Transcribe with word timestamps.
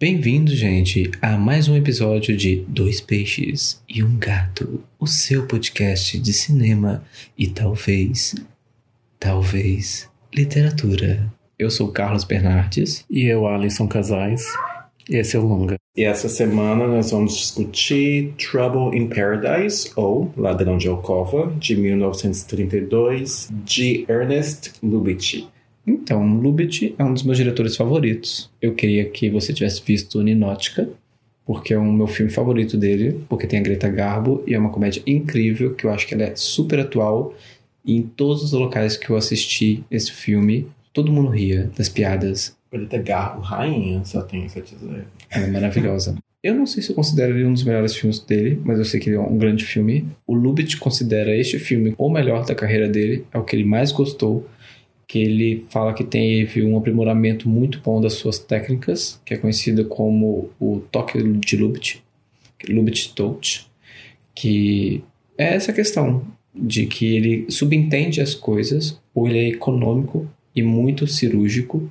Bem-vindo, 0.00 0.54
gente, 0.54 1.10
a 1.20 1.36
mais 1.36 1.66
um 1.66 1.76
episódio 1.76 2.36
de 2.36 2.64
Dois 2.68 3.00
Peixes 3.00 3.82
e 3.88 4.00
um 4.00 4.16
Gato, 4.16 4.80
o 4.96 5.08
seu 5.08 5.44
podcast 5.44 6.16
de 6.20 6.32
cinema 6.32 7.02
e 7.36 7.48
talvez, 7.48 8.36
talvez, 9.18 10.08
literatura. 10.32 11.26
Eu 11.58 11.68
sou 11.68 11.90
Carlos 11.90 12.22
Bernardes. 12.22 13.04
E 13.10 13.24
eu, 13.24 13.44
Alisson 13.44 13.88
Casais. 13.88 14.46
E 15.10 15.16
esse 15.16 15.34
é 15.34 15.40
o 15.40 15.44
Longa. 15.44 15.74
E 15.96 16.04
essa 16.04 16.28
semana 16.28 16.86
nós 16.86 17.10
vamos 17.10 17.36
discutir 17.36 18.34
Trouble 18.38 18.96
in 18.96 19.08
Paradise, 19.08 19.90
ou 19.96 20.32
Ladrão 20.36 20.78
de 20.78 20.86
Alcova, 20.86 21.52
de 21.58 21.74
1932, 21.74 23.48
de 23.64 24.04
Ernest 24.08 24.74
Lubitsch. 24.80 25.48
Então, 25.88 26.38
Lubitsch 26.38 26.92
é 26.98 27.02
um 27.02 27.14
dos 27.14 27.22
meus 27.22 27.38
diretores 27.38 27.74
favoritos. 27.74 28.50
Eu 28.60 28.74
queria 28.74 29.06
que 29.06 29.30
você 29.30 29.54
tivesse 29.54 29.82
visto 29.82 30.22
Ninótica, 30.22 30.86
porque 31.46 31.72
é 31.72 31.78
o 31.78 31.92
meu 31.92 32.06
filme 32.06 32.30
favorito 32.30 32.76
dele, 32.76 33.24
porque 33.26 33.46
tem 33.46 33.58
a 33.58 33.62
Greta 33.62 33.88
Garbo 33.88 34.44
e 34.46 34.52
é 34.52 34.58
uma 34.58 34.68
comédia 34.68 35.02
incrível 35.06 35.74
que 35.74 35.86
eu 35.86 35.90
acho 35.90 36.06
que 36.06 36.12
ela 36.12 36.24
é 36.24 36.36
super 36.36 36.78
atual. 36.78 37.34
E 37.86 37.96
em 37.96 38.02
todos 38.02 38.42
os 38.42 38.52
locais 38.52 38.98
que 38.98 39.08
eu 39.08 39.16
assisti 39.16 39.82
esse 39.90 40.12
filme, 40.12 40.68
todo 40.92 41.10
mundo 41.10 41.30
ria 41.30 41.70
das 41.74 41.88
piadas. 41.88 42.54
Greta 42.70 42.98
Garbo, 42.98 43.40
rainha, 43.40 44.04
só 44.04 44.20
tenho 44.20 44.44
isso 44.44 44.58
a 44.58 44.62
dizer. 44.62 45.06
Ela 45.30 45.46
é 45.46 45.50
maravilhosa. 45.50 46.16
Eu 46.42 46.54
não 46.54 46.66
sei 46.66 46.82
se 46.82 46.90
eu 46.90 46.94
considero 46.94 47.34
ele 47.34 47.46
um 47.46 47.52
dos 47.54 47.64
melhores 47.64 47.96
filmes 47.96 48.20
dele, 48.20 48.60
mas 48.62 48.78
eu 48.78 48.84
sei 48.84 49.00
que 49.00 49.08
ele 49.08 49.16
é 49.16 49.20
um 49.20 49.38
grande 49.38 49.64
filme. 49.64 50.06
O 50.26 50.34
Lubitsch 50.34 50.78
considera 50.78 51.34
este 51.34 51.58
filme 51.58 51.94
o 51.96 52.10
melhor 52.10 52.44
da 52.44 52.54
carreira 52.54 52.86
dele, 52.88 53.24
é 53.32 53.38
o 53.38 53.42
que 53.42 53.56
ele 53.56 53.64
mais 53.64 53.90
gostou 53.90 54.46
que 55.08 55.18
ele 55.18 55.64
fala 55.70 55.94
que 55.94 56.04
teve 56.04 56.62
um 56.62 56.76
aprimoramento 56.76 57.48
muito 57.48 57.80
bom 57.80 57.98
das 57.98 58.12
suas 58.12 58.38
técnicas, 58.38 59.18
que 59.24 59.32
é 59.32 59.38
conhecida 59.38 59.82
como 59.82 60.50
o 60.60 60.82
toque 60.92 61.20
de 61.22 61.56
Lubitsch, 61.56 61.96
Lubitsch 62.68 63.14
Touch, 63.14 63.66
que 64.34 65.02
é 65.38 65.54
essa 65.54 65.72
questão 65.72 66.22
de 66.54 66.84
que 66.86 67.16
ele 67.16 67.46
subentende 67.50 68.20
as 68.20 68.34
coisas, 68.34 69.00
ou 69.14 69.26
ele 69.26 69.38
é 69.38 69.48
econômico 69.48 70.28
e 70.54 70.62
muito 70.62 71.06
cirúrgico 71.06 71.90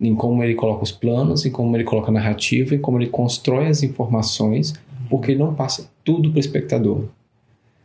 em 0.00 0.14
como 0.14 0.42
ele 0.42 0.54
coloca 0.54 0.84
os 0.84 0.92
planos, 0.92 1.44
em 1.44 1.50
como 1.50 1.76
ele 1.76 1.84
coloca 1.84 2.10
a 2.10 2.14
narrativa, 2.14 2.74
em 2.74 2.78
como 2.78 2.98
ele 2.98 3.08
constrói 3.08 3.66
as 3.66 3.82
informações, 3.82 4.74
porque 5.10 5.32
ele 5.32 5.38
não 5.38 5.54
passa 5.54 5.90
tudo 6.04 6.30
para 6.30 6.36
o 6.36 6.40
espectador. 6.40 7.04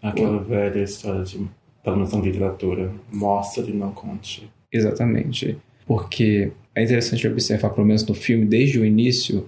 Aquela 0.01 0.39
velha 0.39 0.83
história 0.83 1.23
de, 1.23 1.39
pelo 1.83 1.95
menos 1.95 2.13
na 2.13 2.19
literatura, 2.19 2.91
mostra 3.11 3.63
e 3.67 3.73
não 3.73 3.91
conte. 3.91 4.47
Exatamente. 4.71 5.57
Porque 5.85 6.51
é 6.75 6.83
interessante 6.83 7.27
observar, 7.27 7.69
pelo 7.69 7.87
menos 7.87 8.05
no 8.05 8.13
filme, 8.13 8.45
desde 8.45 8.79
o 8.79 8.85
início, 8.85 9.47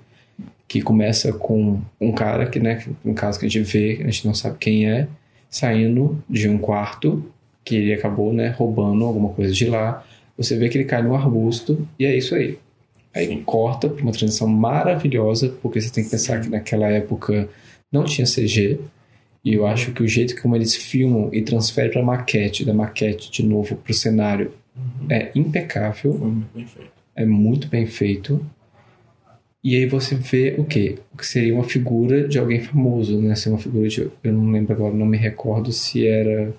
que 0.67 0.81
começa 0.81 1.33
com 1.33 1.81
um 1.99 2.11
cara 2.11 2.45
que, 2.45 2.59
né, 2.59 2.85
no 3.03 3.13
caso 3.13 3.39
que 3.39 3.45
a 3.45 3.49
gente 3.49 3.63
vê, 3.71 3.99
a 4.01 4.05
gente 4.05 4.25
não 4.25 4.33
sabe 4.33 4.57
quem 4.59 4.89
é, 4.89 5.07
saindo 5.49 6.23
de 6.29 6.47
um 6.47 6.57
quarto 6.57 7.25
que 7.65 7.75
ele 7.75 7.93
acabou, 7.93 8.31
né, 8.31 8.49
roubando 8.49 9.03
alguma 9.03 9.29
coisa 9.29 9.51
de 9.51 9.65
lá. 9.65 10.05
Você 10.37 10.55
vê 10.55 10.69
que 10.69 10.77
ele 10.77 10.85
cai 10.85 11.01
no 11.01 11.15
arbusto 11.15 11.87
e 11.97 12.05
é 12.05 12.15
isso 12.15 12.35
aí. 12.35 12.57
Aí 13.13 13.27
Sim. 13.27 13.43
corta 13.43 13.89
para 13.89 14.01
uma 14.01 14.11
transição 14.11 14.47
maravilhosa, 14.47 15.49
porque 15.61 15.81
você 15.81 15.89
tem 15.89 16.03
que 16.03 16.11
pensar 16.11 16.39
que 16.39 16.49
naquela 16.49 16.87
época 16.87 17.49
não 17.91 18.03
tinha 18.03 18.25
CG. 18.25 18.79
E 19.43 19.53
eu 19.53 19.65
acho 19.65 19.91
que 19.91 20.03
o 20.03 20.07
jeito 20.07 20.39
como 20.41 20.55
eles 20.55 20.75
filmam 20.75 21.29
e 21.33 21.41
transferem 21.41 21.91
para 21.91 22.03
maquete, 22.03 22.63
da 22.63 22.73
maquete 22.73 23.31
de 23.31 23.43
novo 23.43 23.75
para 23.75 23.91
o 23.91 23.95
cenário, 23.95 24.51
Uhum. 25.01 25.07
É 25.09 25.31
impecável. 25.35 26.13
Foi 26.13 26.27
muito 26.27 26.53
bem 26.53 26.65
feito. 26.65 26.91
É 27.15 27.25
muito 27.25 27.67
bem 27.67 27.85
feito. 27.85 28.45
E 29.63 29.75
aí 29.75 29.85
você 29.85 30.15
vê 30.15 30.55
o 30.57 30.63
quê? 30.63 30.97
O 31.13 31.17
que 31.17 31.25
seria 31.25 31.53
uma 31.53 31.65
figura 31.65 32.27
de 32.27 32.39
alguém 32.39 32.61
famoso, 32.61 33.19
né? 33.21 33.35
Ser 33.35 33.49
uma 33.49 33.57
figura 33.57 33.87
de. 33.89 34.09
Eu 34.23 34.33
não 34.33 34.51
lembro 34.51 34.73
agora, 34.73 34.93
não 34.93 35.05
me 35.05 35.17
recordo 35.17 35.71
se 35.71 36.07
era. 36.07 36.53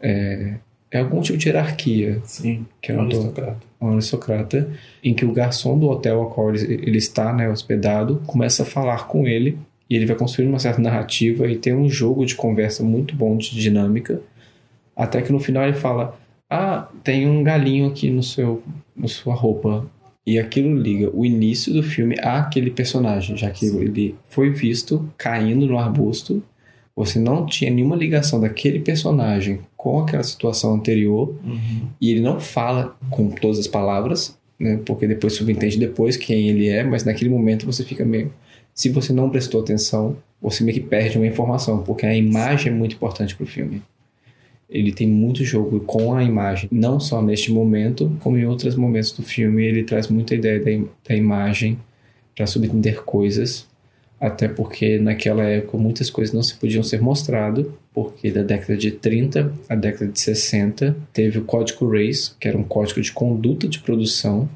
É, 0.00 0.54
é 0.90 0.98
algum 1.00 1.20
tipo 1.20 1.36
de 1.36 1.48
hierarquia. 1.48 2.20
Sim. 2.24 2.64
Que 2.80 2.92
é 2.92 2.96
um 2.96 3.02
aristocrata. 3.02 3.66
Um 3.80 3.92
aristocrata. 3.92 4.70
Em 5.02 5.14
que 5.14 5.24
o 5.24 5.32
garçom 5.32 5.76
do 5.76 5.88
hotel 5.88 6.20
ao 6.20 6.30
qual 6.30 6.54
ele, 6.54 6.74
ele 6.74 6.98
está, 6.98 7.32
né, 7.32 7.48
hospedado, 7.50 8.22
começa 8.24 8.62
a 8.62 8.66
falar 8.66 9.08
com 9.08 9.26
ele. 9.26 9.58
E 9.90 9.96
ele 9.96 10.06
vai 10.06 10.16
construindo 10.16 10.50
uma 10.50 10.58
certa 10.58 10.80
narrativa 10.80 11.48
e 11.48 11.56
tem 11.56 11.74
um 11.74 11.88
jogo 11.88 12.24
de 12.24 12.34
conversa 12.34 12.84
muito 12.84 13.16
bom 13.16 13.36
de 13.36 13.50
dinâmica. 13.50 14.20
Até 14.94 15.22
que 15.22 15.32
no 15.32 15.40
final 15.40 15.64
ele 15.64 15.76
fala: 15.76 16.16
ah, 16.50 16.88
tem 17.04 17.28
um 17.28 17.42
galinho 17.42 17.88
aqui 17.88 18.10
no 18.10 18.22
seu, 18.22 18.62
na 18.96 19.08
sua 19.08 19.34
roupa. 19.34 19.86
E 20.26 20.38
aquilo 20.38 20.76
liga 20.76 21.10
o 21.14 21.24
início 21.24 21.72
do 21.72 21.82
filme 21.82 22.14
àquele 22.20 22.70
personagem, 22.70 23.36
já 23.36 23.50
que 23.50 23.66
Sim. 23.66 23.80
ele 23.80 24.14
foi 24.28 24.50
visto 24.50 25.08
caindo 25.16 25.66
no 25.66 25.78
arbusto. 25.78 26.42
Você 26.94 27.18
não 27.18 27.46
tinha 27.46 27.70
nenhuma 27.70 27.96
ligação 27.96 28.40
daquele 28.40 28.80
personagem 28.80 29.60
com 29.76 30.00
aquela 30.00 30.22
situação 30.22 30.74
anterior. 30.74 31.34
Uhum. 31.44 31.88
E 32.00 32.10
ele 32.10 32.20
não 32.20 32.40
fala 32.40 32.96
com 33.08 33.30
todas 33.30 33.58
as 33.58 33.66
palavras, 33.66 34.36
né? 34.58 34.80
Porque 34.84 35.06
depois 35.06 35.34
subentende 35.34 35.78
depois 35.78 36.16
quem 36.16 36.48
ele 36.48 36.68
é, 36.68 36.82
mas 36.82 37.04
naquele 37.04 37.30
momento 37.30 37.64
você 37.64 37.84
fica 37.84 38.04
meio. 38.04 38.32
Se 38.74 38.90
você 38.90 39.12
não 39.12 39.30
prestou 39.30 39.60
atenção, 39.60 40.16
você 40.42 40.62
meio 40.62 40.78
que 40.78 40.86
perde 40.86 41.16
uma 41.16 41.26
informação, 41.26 41.82
porque 41.82 42.04
a 42.04 42.14
imagem 42.14 42.72
é 42.72 42.74
muito 42.74 42.96
importante 42.96 43.34
para 43.34 43.44
o 43.44 43.46
filme 43.46 43.82
ele 44.68 44.92
tem 44.92 45.08
muito 45.08 45.44
jogo 45.44 45.80
com 45.80 46.14
a 46.14 46.22
imagem, 46.22 46.68
não 46.70 47.00
só 47.00 47.22
neste 47.22 47.50
momento, 47.50 48.14
como 48.20 48.36
em 48.36 48.44
outros 48.44 48.74
momentos 48.74 49.12
do 49.12 49.22
filme. 49.22 49.64
Ele 49.64 49.82
traz 49.82 50.08
muita 50.08 50.34
ideia 50.34 50.60
da, 50.60 50.86
da 51.08 51.14
imagem 51.14 51.78
para 52.36 52.46
subentender 52.46 53.02
coisas, 53.02 53.66
até 54.20 54.46
porque 54.46 54.98
naquela 54.98 55.42
época 55.44 55.78
muitas 55.78 56.10
coisas 56.10 56.34
não 56.34 56.42
se 56.42 56.54
podiam 56.54 56.82
ser 56.82 57.00
mostradas, 57.00 57.66
porque 57.94 58.30
da 58.30 58.42
década 58.42 58.76
de 58.76 58.90
30 58.90 59.52
à 59.68 59.74
década 59.74 60.12
de 60.12 60.20
60 60.20 60.94
teve 61.12 61.38
o 61.38 61.44
Código 61.44 61.90
Race, 61.90 62.32
que 62.38 62.46
era 62.46 62.58
um 62.58 62.62
código 62.62 63.00
de 63.00 63.10
conduta 63.10 63.66
de 63.66 63.78
produção. 63.78 64.48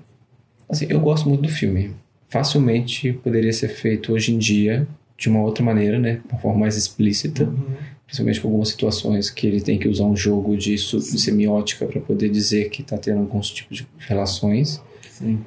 Assim, 0.69 0.87
eu 0.91 1.01
gosto 1.01 1.29
muito 1.29 1.43
do 1.43 1.49
filme. 1.49 1.91
Facilmente 2.29 3.13
poderia 3.15 3.53
ser 3.53 3.69
feito 3.69 4.13
hoje 4.13 4.35
em 4.35 4.39
dia 4.39 4.87
de 5.17 5.29
uma 5.29 5.43
outra 5.43 5.65
maneira, 5.65 5.99
né, 5.99 6.21
uma 6.31 6.39
forma 6.39 6.61
mais 6.61 6.77
explícita. 6.77 7.45
Uhum 7.45 7.92
principalmente 8.13 8.41
com 8.43 8.49
algumas 8.49 8.69
situações 8.69 9.31
que 9.31 9.47
ele 9.47 9.61
tem 9.63 9.79
que 9.79 9.89
usar 9.89 10.05
um 10.05 10.15
jogo 10.15 10.55
de, 10.55 10.75
de 10.75 11.21
semiótica 11.21 11.87
para 11.87 11.99
poder 11.99 12.29
dizer 12.29 12.69
que 12.69 12.83
está 12.83 12.99
tendo 12.99 13.21
alguns 13.21 13.51
tipos 13.51 13.79
de 13.79 13.87
relações. 13.99 14.83
Sim. 15.11 15.41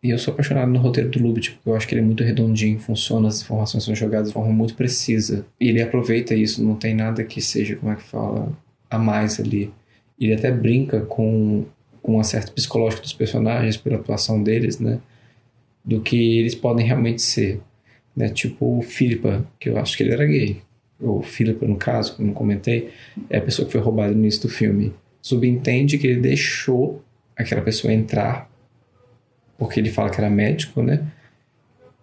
E 0.00 0.10
eu 0.10 0.18
sou 0.18 0.32
apaixonado 0.32 0.70
no 0.70 0.78
roteiro 0.78 1.10
do 1.10 1.18
Lubitsch, 1.18 1.54
porque 1.54 1.68
eu 1.68 1.74
acho 1.74 1.88
que 1.88 1.94
ele 1.94 2.02
é 2.02 2.04
muito 2.04 2.22
redondinho, 2.22 2.78
funciona, 2.78 3.26
as 3.26 3.42
informações 3.42 3.82
são 3.82 3.94
jogadas 3.96 4.28
de 4.28 4.34
forma 4.34 4.52
muito 4.52 4.74
precisa. 4.74 5.44
E 5.58 5.68
ele 5.68 5.82
aproveita 5.82 6.34
isso, 6.34 6.62
não 6.62 6.76
tem 6.76 6.94
nada 6.94 7.24
que 7.24 7.40
seja, 7.40 7.74
como 7.74 7.90
é 7.90 7.96
que 7.96 8.02
fala, 8.02 8.52
a 8.88 8.98
mais 8.98 9.40
ali. 9.40 9.72
Ele 10.20 10.34
até 10.34 10.52
brinca 10.52 11.00
com, 11.00 11.64
com 12.00 12.16
um 12.16 12.20
acerto 12.20 12.52
psicológico 12.52 13.02
dos 13.02 13.12
personagens, 13.12 13.76
pela 13.76 13.96
atuação 13.96 14.40
deles, 14.40 14.78
né? 14.78 15.00
Do 15.84 16.00
que 16.00 16.38
eles 16.38 16.54
podem 16.54 16.86
realmente 16.86 17.22
ser. 17.22 17.60
Né? 18.14 18.28
Tipo 18.28 18.78
o 18.78 18.82
Philippa, 18.82 19.44
que 19.58 19.68
eu 19.68 19.78
acho 19.78 19.96
que 19.96 20.04
ele 20.04 20.12
era 20.12 20.24
gay 20.24 20.62
o 21.00 21.22
Philip 21.22 21.64
no 21.66 21.76
caso, 21.76 22.16
como 22.16 22.32
comentei, 22.32 22.90
é 23.28 23.38
a 23.38 23.40
pessoa 23.40 23.66
que 23.66 23.72
foi 23.72 23.80
roubada 23.80 24.12
no 24.12 24.18
início 24.18 24.42
do 24.42 24.48
filme. 24.48 24.92
Subentende 25.20 25.98
que 25.98 26.06
ele 26.06 26.20
deixou 26.20 27.02
aquela 27.36 27.62
pessoa 27.62 27.92
entrar, 27.92 28.50
porque 29.58 29.80
ele 29.80 29.90
fala 29.90 30.10
que 30.10 30.20
era 30.20 30.30
médico, 30.30 30.82
né? 30.82 31.06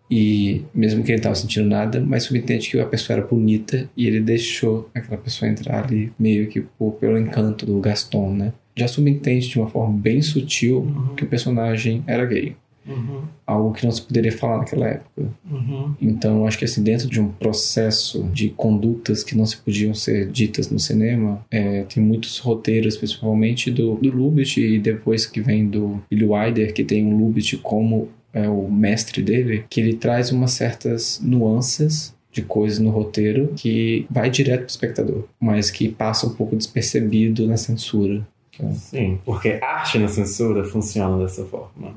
E 0.09 0.65
mesmo 0.73 1.03
que 1.03 1.11
ele 1.11 1.19
estava 1.19 1.35
sentindo 1.35 1.69
nada, 1.69 2.01
mas 2.01 2.23
subentende 2.23 2.69
que 2.69 2.77
a 2.79 2.85
pessoa 2.85 3.17
era 3.17 3.25
bonita 3.25 3.89
e 3.95 4.07
ele 4.07 4.19
deixou 4.19 4.89
aquela 4.93 5.17
pessoa 5.17 5.49
entrar 5.49 5.85
ali 5.85 6.11
meio 6.19 6.47
que 6.47 6.59
por, 6.59 6.93
pelo 6.93 7.17
encanto 7.17 7.65
do 7.65 7.79
Gaston, 7.79 8.33
né? 8.33 8.53
Já 8.75 8.89
subentende 8.89 9.47
de 9.47 9.57
uma 9.57 9.69
forma 9.69 9.97
bem 9.97 10.21
sutil 10.21 10.79
uhum. 10.79 11.15
que 11.15 11.23
o 11.23 11.27
personagem 11.27 12.03
era 12.07 12.25
gay. 12.25 12.55
Uhum. 12.85 13.21
Algo 13.45 13.73
que 13.73 13.85
não 13.85 13.91
se 13.91 14.01
poderia 14.01 14.31
falar 14.31 14.59
naquela 14.59 14.87
época. 14.87 15.29
Uhum. 15.49 15.93
Então, 16.01 16.45
acho 16.45 16.57
que 16.57 16.65
assim, 16.65 16.83
dentro 16.83 17.07
de 17.07 17.19
um 17.19 17.29
processo 17.29 18.23
de 18.33 18.49
condutas 18.49 19.23
que 19.23 19.37
não 19.37 19.45
se 19.45 19.57
podiam 19.57 19.93
ser 19.93 20.29
ditas 20.29 20.69
no 20.69 20.79
cinema, 20.79 21.45
é, 21.51 21.83
tem 21.83 22.01
muitos 22.01 22.39
roteiros, 22.39 22.97
principalmente 22.97 23.69
do, 23.69 23.95
do 23.95 24.09
Lubitsch 24.09 24.57
e 24.57 24.79
depois 24.79 25.25
que 25.25 25.41
vem 25.41 25.67
do 25.67 26.01
Billy 26.09 26.25
Wilder, 26.25 26.73
que 26.73 26.83
tem 26.83 27.05
o 27.05 27.17
Lubitsch 27.17 27.59
como 27.61 28.09
é, 28.33 28.47
o 28.49 28.69
mestre 28.69 29.21
dele, 29.21 29.65
que 29.69 29.79
ele 29.79 29.93
traz 29.93 30.31
umas 30.31 30.51
certas 30.51 31.19
nuances 31.23 32.15
de 32.31 32.41
coisas 32.41 32.79
no 32.79 32.89
roteiro 32.89 33.53
que 33.55 34.05
vai 34.09 34.29
direto 34.29 34.59
para 34.59 34.67
o 34.67 34.69
espectador, 34.69 35.23
mas 35.39 35.69
que 35.69 35.89
passa 35.89 36.25
um 36.25 36.33
pouco 36.33 36.55
despercebido 36.55 37.45
na 37.45 37.57
censura. 37.57 38.25
Sim, 38.73 39.19
porque 39.25 39.59
arte 39.61 39.97
na 39.97 40.07
censura 40.07 40.63
funciona 40.63 41.17
dessa 41.17 41.43
forma. 41.45 41.95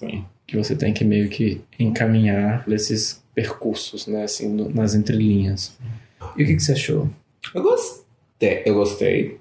Sim. 0.00 0.24
Que 0.46 0.56
você 0.56 0.74
tem 0.74 0.94
que 0.94 1.04
meio 1.04 1.28
que 1.28 1.60
encaminhar 1.78 2.64
esses 2.68 3.22
percursos, 3.34 4.06
né? 4.06 4.24
Assim, 4.24 4.48
no, 4.48 4.70
nas 4.70 4.94
entrelinhas. 4.94 5.78
E 6.36 6.42
o 6.42 6.46
que, 6.46 6.56
que 6.56 6.60
você 6.60 6.72
achou? 6.72 7.08
Eu 7.54 7.62
gostei. 7.62 8.62
Eu 8.64 8.74
gostei. 8.74 9.38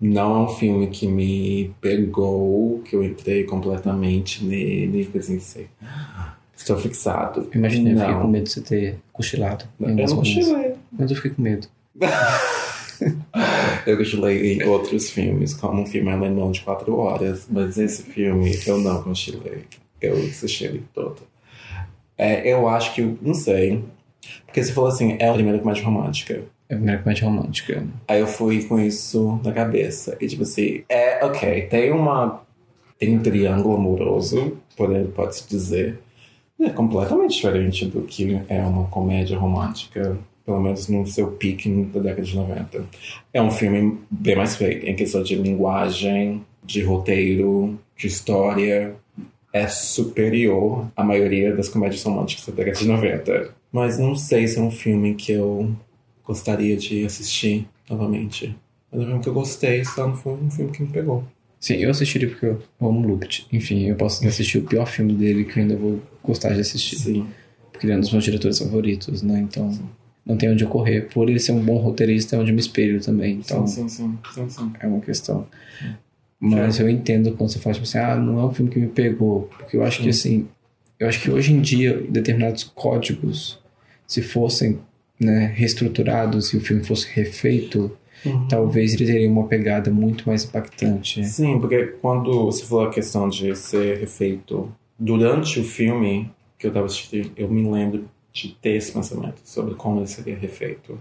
Não 0.00 0.34
é 0.34 0.38
um 0.44 0.48
filme 0.48 0.88
que 0.88 1.06
me 1.06 1.74
pegou, 1.80 2.80
que 2.84 2.96
eu 2.96 3.04
entrei 3.04 3.44
completamente 3.44 4.44
nele, 4.44 5.08
assim, 5.16 5.38
sei. 5.38 5.68
Estou 6.56 6.76
fixado. 6.78 7.48
Imaginei, 7.54 7.92
eu 7.92 7.98
fiquei 7.98 8.14
com 8.14 8.28
medo 8.28 8.44
de 8.44 8.50
você 8.50 8.60
ter 8.62 8.98
cochilado. 9.12 9.64
Eu 9.78 9.88
não 9.88 10.16
cochilei. 10.16 10.74
Mas 10.90 11.10
eu 11.10 11.16
fiquei 11.16 11.30
com 11.30 11.42
medo. 11.42 11.68
Eu 13.86 13.96
cochilei 13.96 14.52
em 14.52 14.62
outros 14.64 15.10
filmes, 15.10 15.54
como 15.54 15.80
um 15.80 15.86
filme 15.86 16.10
alemão 16.10 16.52
de 16.52 16.60
quatro 16.60 16.96
horas, 16.96 17.46
mas 17.50 17.78
esse 17.78 18.02
filme 18.02 18.54
eu 18.66 18.78
não 18.78 19.02
cochilei. 19.02 19.64
Eu 20.00 20.14
assisti 20.16 20.64
ele 20.64 20.82
todo. 20.94 21.22
É, 22.16 22.52
eu 22.52 22.68
acho 22.68 22.94
que, 22.94 23.02
não 23.22 23.34
sei, 23.34 23.82
porque 24.46 24.62
você 24.62 24.72
falou 24.72 24.90
assim, 24.90 25.16
é 25.18 25.28
a 25.28 25.32
primeira 25.32 25.58
comédia 25.58 25.84
romântica. 25.84 26.42
É 26.68 26.74
a 26.74 26.76
primeira 26.76 27.02
comédia 27.02 27.24
romântica. 27.24 27.84
Aí 28.06 28.20
eu 28.20 28.26
fui 28.26 28.62
com 28.64 28.78
isso 28.78 29.40
na 29.42 29.52
cabeça. 29.52 30.16
E 30.20 30.26
tipo 30.26 30.42
assim, 30.42 30.82
é, 30.88 31.24
ok, 31.24 31.62
tem 31.62 31.90
uma. 31.92 32.42
Tem 32.98 33.16
um 33.16 33.22
triângulo 33.22 33.76
amoroso, 33.76 34.58
pode- 34.76 35.08
pode-se 35.08 35.48
dizer. 35.48 35.98
É 36.60 36.68
completamente 36.68 37.36
diferente 37.36 37.86
do 37.86 38.02
que 38.02 38.38
é 38.46 38.60
uma 38.60 38.84
comédia 38.88 39.38
romântica, 39.38 40.18
pelo 40.44 40.60
menos 40.60 40.86
no 40.88 41.06
seu 41.06 41.28
pique 41.28 41.70
da 41.86 42.00
década 42.00 42.22
de 42.22 42.36
90. 42.36 42.84
É 43.32 43.40
um 43.40 43.50
filme 43.50 43.98
bem 44.10 44.36
mais 44.36 44.56
feito, 44.56 44.86
em 44.86 44.94
questão 44.94 45.22
de 45.22 45.34
linguagem, 45.36 46.44
de 46.62 46.82
roteiro, 46.82 47.78
de 47.96 48.06
história. 48.06 48.94
É 49.52 49.66
superior 49.66 50.88
à 50.96 51.02
maioria 51.02 51.54
das 51.54 51.68
comédias 51.68 52.02
românticas 52.02 52.46
da 52.46 52.52
década 52.52 52.78
de 52.78 52.86
90. 52.86 53.54
Mas 53.72 53.98
não 53.98 54.14
sei 54.14 54.46
se 54.46 54.58
é 54.58 54.62
um 54.62 54.70
filme 54.70 55.14
que 55.14 55.32
eu 55.32 55.74
gostaria 56.24 56.76
de 56.76 57.04
assistir 57.04 57.66
novamente. 57.88 58.54
Mas 58.92 59.00
é 59.00 59.04
um 59.04 59.06
filme 59.06 59.22
que 59.22 59.28
eu 59.28 59.34
gostei, 59.34 59.84
só 59.84 60.06
não 60.06 60.16
foi 60.16 60.34
um 60.34 60.50
filme 60.50 60.70
que 60.70 60.82
me 60.82 60.88
pegou. 60.88 61.24
Sim, 61.60 61.74
eu 61.74 61.90
assistiria 61.90 62.28
porque 62.28 62.46
eu 62.46 62.62
amo 62.80 63.06
Lupit. 63.06 63.46
Enfim, 63.52 63.86
eu 63.86 63.94
posso 63.94 64.26
assistir 64.26 64.58
o 64.58 64.62
pior 64.62 64.86
filme 64.86 65.12
dele 65.12 65.44
que 65.44 65.58
eu 65.58 65.62
ainda 65.62 65.76
vou 65.76 66.00
gostar 66.24 66.54
de 66.54 66.60
assistir. 66.60 66.96
Sim. 66.96 67.26
Porque 67.70 67.86
ele 67.86 67.92
é 67.92 67.96
um 67.96 68.00
dos 68.00 68.10
meus 68.12 68.24
diretores 68.24 68.58
favoritos, 68.58 69.22
né? 69.22 69.40
Então, 69.40 69.70
não 70.24 70.36
tem 70.36 70.50
onde 70.50 70.64
eu 70.64 70.70
correr. 70.70 71.08
Por 71.12 71.28
ele 71.28 71.38
ser 71.38 71.52
um 71.52 71.62
bom 71.62 71.76
roteirista, 71.76 72.36
é 72.36 72.38
onde 72.38 72.52
me 72.52 72.60
espelho 72.60 73.00
também. 73.02 73.36
Então, 73.44 73.66
sim, 73.66 73.88
sim, 73.88 74.18
sim, 74.34 74.48
sim. 74.48 74.72
é 74.80 74.86
uma 74.86 75.00
questão. 75.00 75.46
Mas 76.40 76.80
eu 76.80 76.88
entendo 76.88 77.32
quando 77.32 77.50
você 77.50 77.58
fala, 77.58 77.74
tipo 77.74 77.84
assim, 77.86 77.98
ah, 77.98 78.16
não 78.16 78.40
é 78.40 78.44
um 78.46 78.52
filme 78.54 78.70
que 78.70 78.78
me 78.78 78.88
pegou. 78.88 79.50
Porque 79.58 79.76
eu 79.76 79.82
acho 79.84 80.02
que, 80.02 80.08
assim, 80.08 80.48
eu 80.98 81.06
acho 81.06 81.20
que 81.20 81.30
hoje 81.30 81.52
em 81.52 81.60
dia, 81.60 82.02
determinados 82.08 82.64
códigos, 82.64 83.58
se 84.06 84.22
fossem 84.22 84.78
né, 85.18 85.52
reestruturados 85.54 86.52
e 86.52 86.56
o 86.56 86.60
filme 86.60 86.82
fosse 86.84 87.06
refeito, 87.12 87.92
Uhum. 88.22 88.46
talvez 88.48 88.92
ele 88.92 89.06
teria 89.06 89.30
uma 89.30 89.46
pegada 89.46 89.90
muito 89.90 90.24
mais 90.28 90.44
impactante. 90.44 91.24
Sim, 91.26 91.58
porque 91.58 91.86
quando 92.02 92.44
você 92.44 92.64
falou 92.66 92.84
a 92.84 92.90
questão 92.90 93.30
de 93.30 93.56
ser 93.56 93.98
refeito 93.98 94.70
durante 94.98 95.58
o 95.58 95.64
filme 95.64 96.30
que 96.58 96.66
eu 96.66 96.70
tava 96.70 96.84
assistindo, 96.84 97.30
eu 97.34 97.48
me 97.50 97.66
lembro 97.70 98.04
de 98.30 98.54
ter 98.60 98.72
esse 98.76 98.92
pensamento 98.92 99.40
sobre 99.42 99.74
como 99.74 100.00
ele 100.00 100.06
seria 100.06 100.36
refeito. 100.36 101.00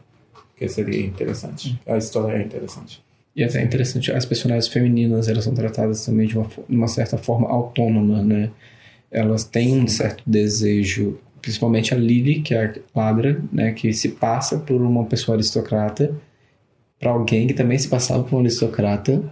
Que 0.56 0.68
seria 0.70 1.06
interessante. 1.06 1.78
A 1.86 1.98
história 1.98 2.38
é 2.38 2.42
interessante. 2.42 3.04
E 3.36 3.44
até 3.44 3.60
é 3.62 3.64
interessante, 3.64 4.12
as 4.12 4.26
personagens 4.26 4.68
femininas, 4.68 5.28
elas 5.28 5.44
são 5.44 5.54
tratadas 5.54 6.06
também 6.06 6.28
de 6.28 6.38
uma, 6.38 6.48
de 6.48 6.76
uma 6.76 6.88
certa 6.88 7.18
forma 7.18 7.48
autônoma, 7.48 8.22
né? 8.24 8.52
Elas 9.12 9.44
têm 9.44 9.80
um 9.80 9.88
certo 9.88 10.24
desejo, 10.26 11.18
principalmente 11.42 11.94
a 11.94 11.98
Lily, 11.98 12.42
que 12.42 12.54
é 12.54 12.66
a 12.66 13.00
ladra, 13.00 13.42
né? 13.52 13.72
Que 13.72 13.94
se 13.94 14.10
passa 14.10 14.60
por 14.60 14.82
uma 14.82 15.06
pessoa 15.06 15.36
aristocrata 15.36 16.14
para 17.00 17.12
alguém 17.12 17.48
que 17.48 17.54
também 17.54 17.78
se 17.78 17.88
passava 17.88 18.24
por 18.24 18.36
um 18.36 18.40
aristocrata. 18.40 19.24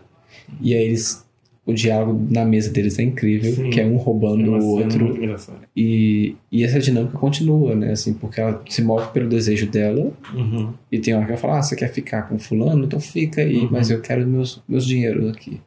E 0.61 0.73
aí 0.73 0.83
eles... 0.83 1.26
O 1.67 1.73
diálogo 1.73 2.25
na 2.31 2.45
mesa 2.45 2.71
deles 2.71 2.97
é 2.97 3.03
incrível, 3.03 3.51
Sim. 3.53 3.69
que 3.69 3.81
é 3.81 3.85
um 3.85 3.97
roubando 3.97 4.53
o 4.55 4.77
cena 4.77 5.03
outro. 5.03 5.57
E, 5.75 6.33
e 6.49 6.63
essa 6.63 6.79
dinâmica 6.79 7.17
continua, 7.17 7.75
né? 7.75 7.91
Assim, 7.91 8.13
porque 8.13 8.39
ela 8.39 8.63
se 8.69 8.81
move 8.81 9.11
pelo 9.11 9.27
desejo 9.27 9.69
dela 9.69 10.11
Uhum. 10.33 10.71
e 10.89 10.97
tem 10.97 11.13
hora 11.13 11.25
que 11.25 11.31
ela 11.33 11.39
fala, 11.41 11.59
ah, 11.59 11.61
você 11.61 11.75
quer 11.75 11.91
ficar 11.91 12.21
com 12.29 12.39
fulano? 12.39 12.85
Então 12.85 12.99
fica 13.01 13.41
aí, 13.41 13.57
Uhum. 13.57 13.67
mas 13.69 13.89
eu 13.91 13.99
quero 13.99 14.25
meus, 14.25 14.63
meus 14.67 14.85
dinheiros 14.87 15.29
aqui. 15.29 15.59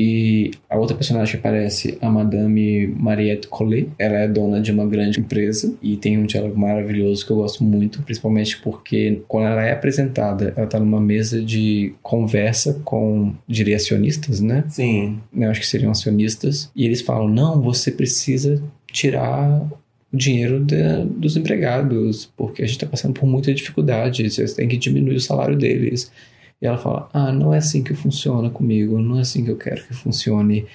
E 0.00 0.52
a 0.70 0.76
outra 0.78 0.96
personagem 0.96 1.32
que 1.32 1.38
aparece, 1.38 1.98
a 2.00 2.08
Madame 2.08 2.86
Mariette 2.86 3.48
Collet, 3.48 3.88
ela 3.98 4.18
é 4.18 4.28
dona 4.28 4.60
de 4.60 4.70
uma 4.70 4.86
grande 4.86 5.18
empresa 5.18 5.74
e 5.82 5.96
tem 5.96 6.16
um 6.16 6.24
diálogo 6.24 6.56
maravilhoso 6.56 7.26
que 7.26 7.32
eu 7.32 7.36
gosto 7.38 7.64
muito, 7.64 8.00
principalmente 8.02 8.60
porque 8.62 9.22
quando 9.26 9.48
ela 9.48 9.64
é 9.64 9.72
apresentada, 9.72 10.54
ela 10.56 10.68
tá 10.68 10.78
numa 10.78 11.00
mesa 11.00 11.42
de 11.42 11.94
conversa 12.00 12.80
com, 12.84 13.32
diria, 13.48 13.74
acionistas, 13.74 14.40
né? 14.40 14.62
Sim. 14.68 15.18
eu 15.36 15.50
acho 15.50 15.58
que 15.58 15.66
seriam 15.66 15.90
acionistas, 15.90 16.70
e 16.76 16.84
eles 16.84 17.00
falam: 17.00 17.26
não, 17.26 17.60
você 17.60 17.90
precisa 17.90 18.62
tirar 18.92 19.68
o 20.12 20.16
dinheiro 20.16 20.60
da- 20.60 21.04
dos 21.04 21.36
empregados, 21.36 22.30
porque 22.36 22.62
a 22.62 22.66
gente 22.66 22.76
está 22.76 22.86
passando 22.86 23.14
por 23.14 23.26
muita 23.26 23.52
dificuldade, 23.52 24.30
você 24.30 24.46
tem 24.54 24.68
que 24.68 24.76
diminuir 24.76 25.16
o 25.16 25.20
salário 25.20 25.56
deles. 25.56 26.12
E 26.60 26.66
ela 26.66 26.78
fala: 26.78 27.08
ah, 27.12 27.32
não 27.32 27.54
é 27.54 27.58
assim 27.58 27.82
que 27.82 27.94
funciona 27.94 28.50
comigo, 28.50 28.98
não 28.98 29.18
é 29.18 29.20
assim 29.20 29.44
que 29.44 29.50
eu 29.50 29.56
quero 29.56 29.84
que 29.86 29.94
funcione. 29.94 30.66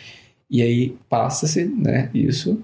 E 0.49 0.61
aí 0.61 0.95
passa-se, 1.09 1.65
né, 1.65 2.09
isso, 2.13 2.63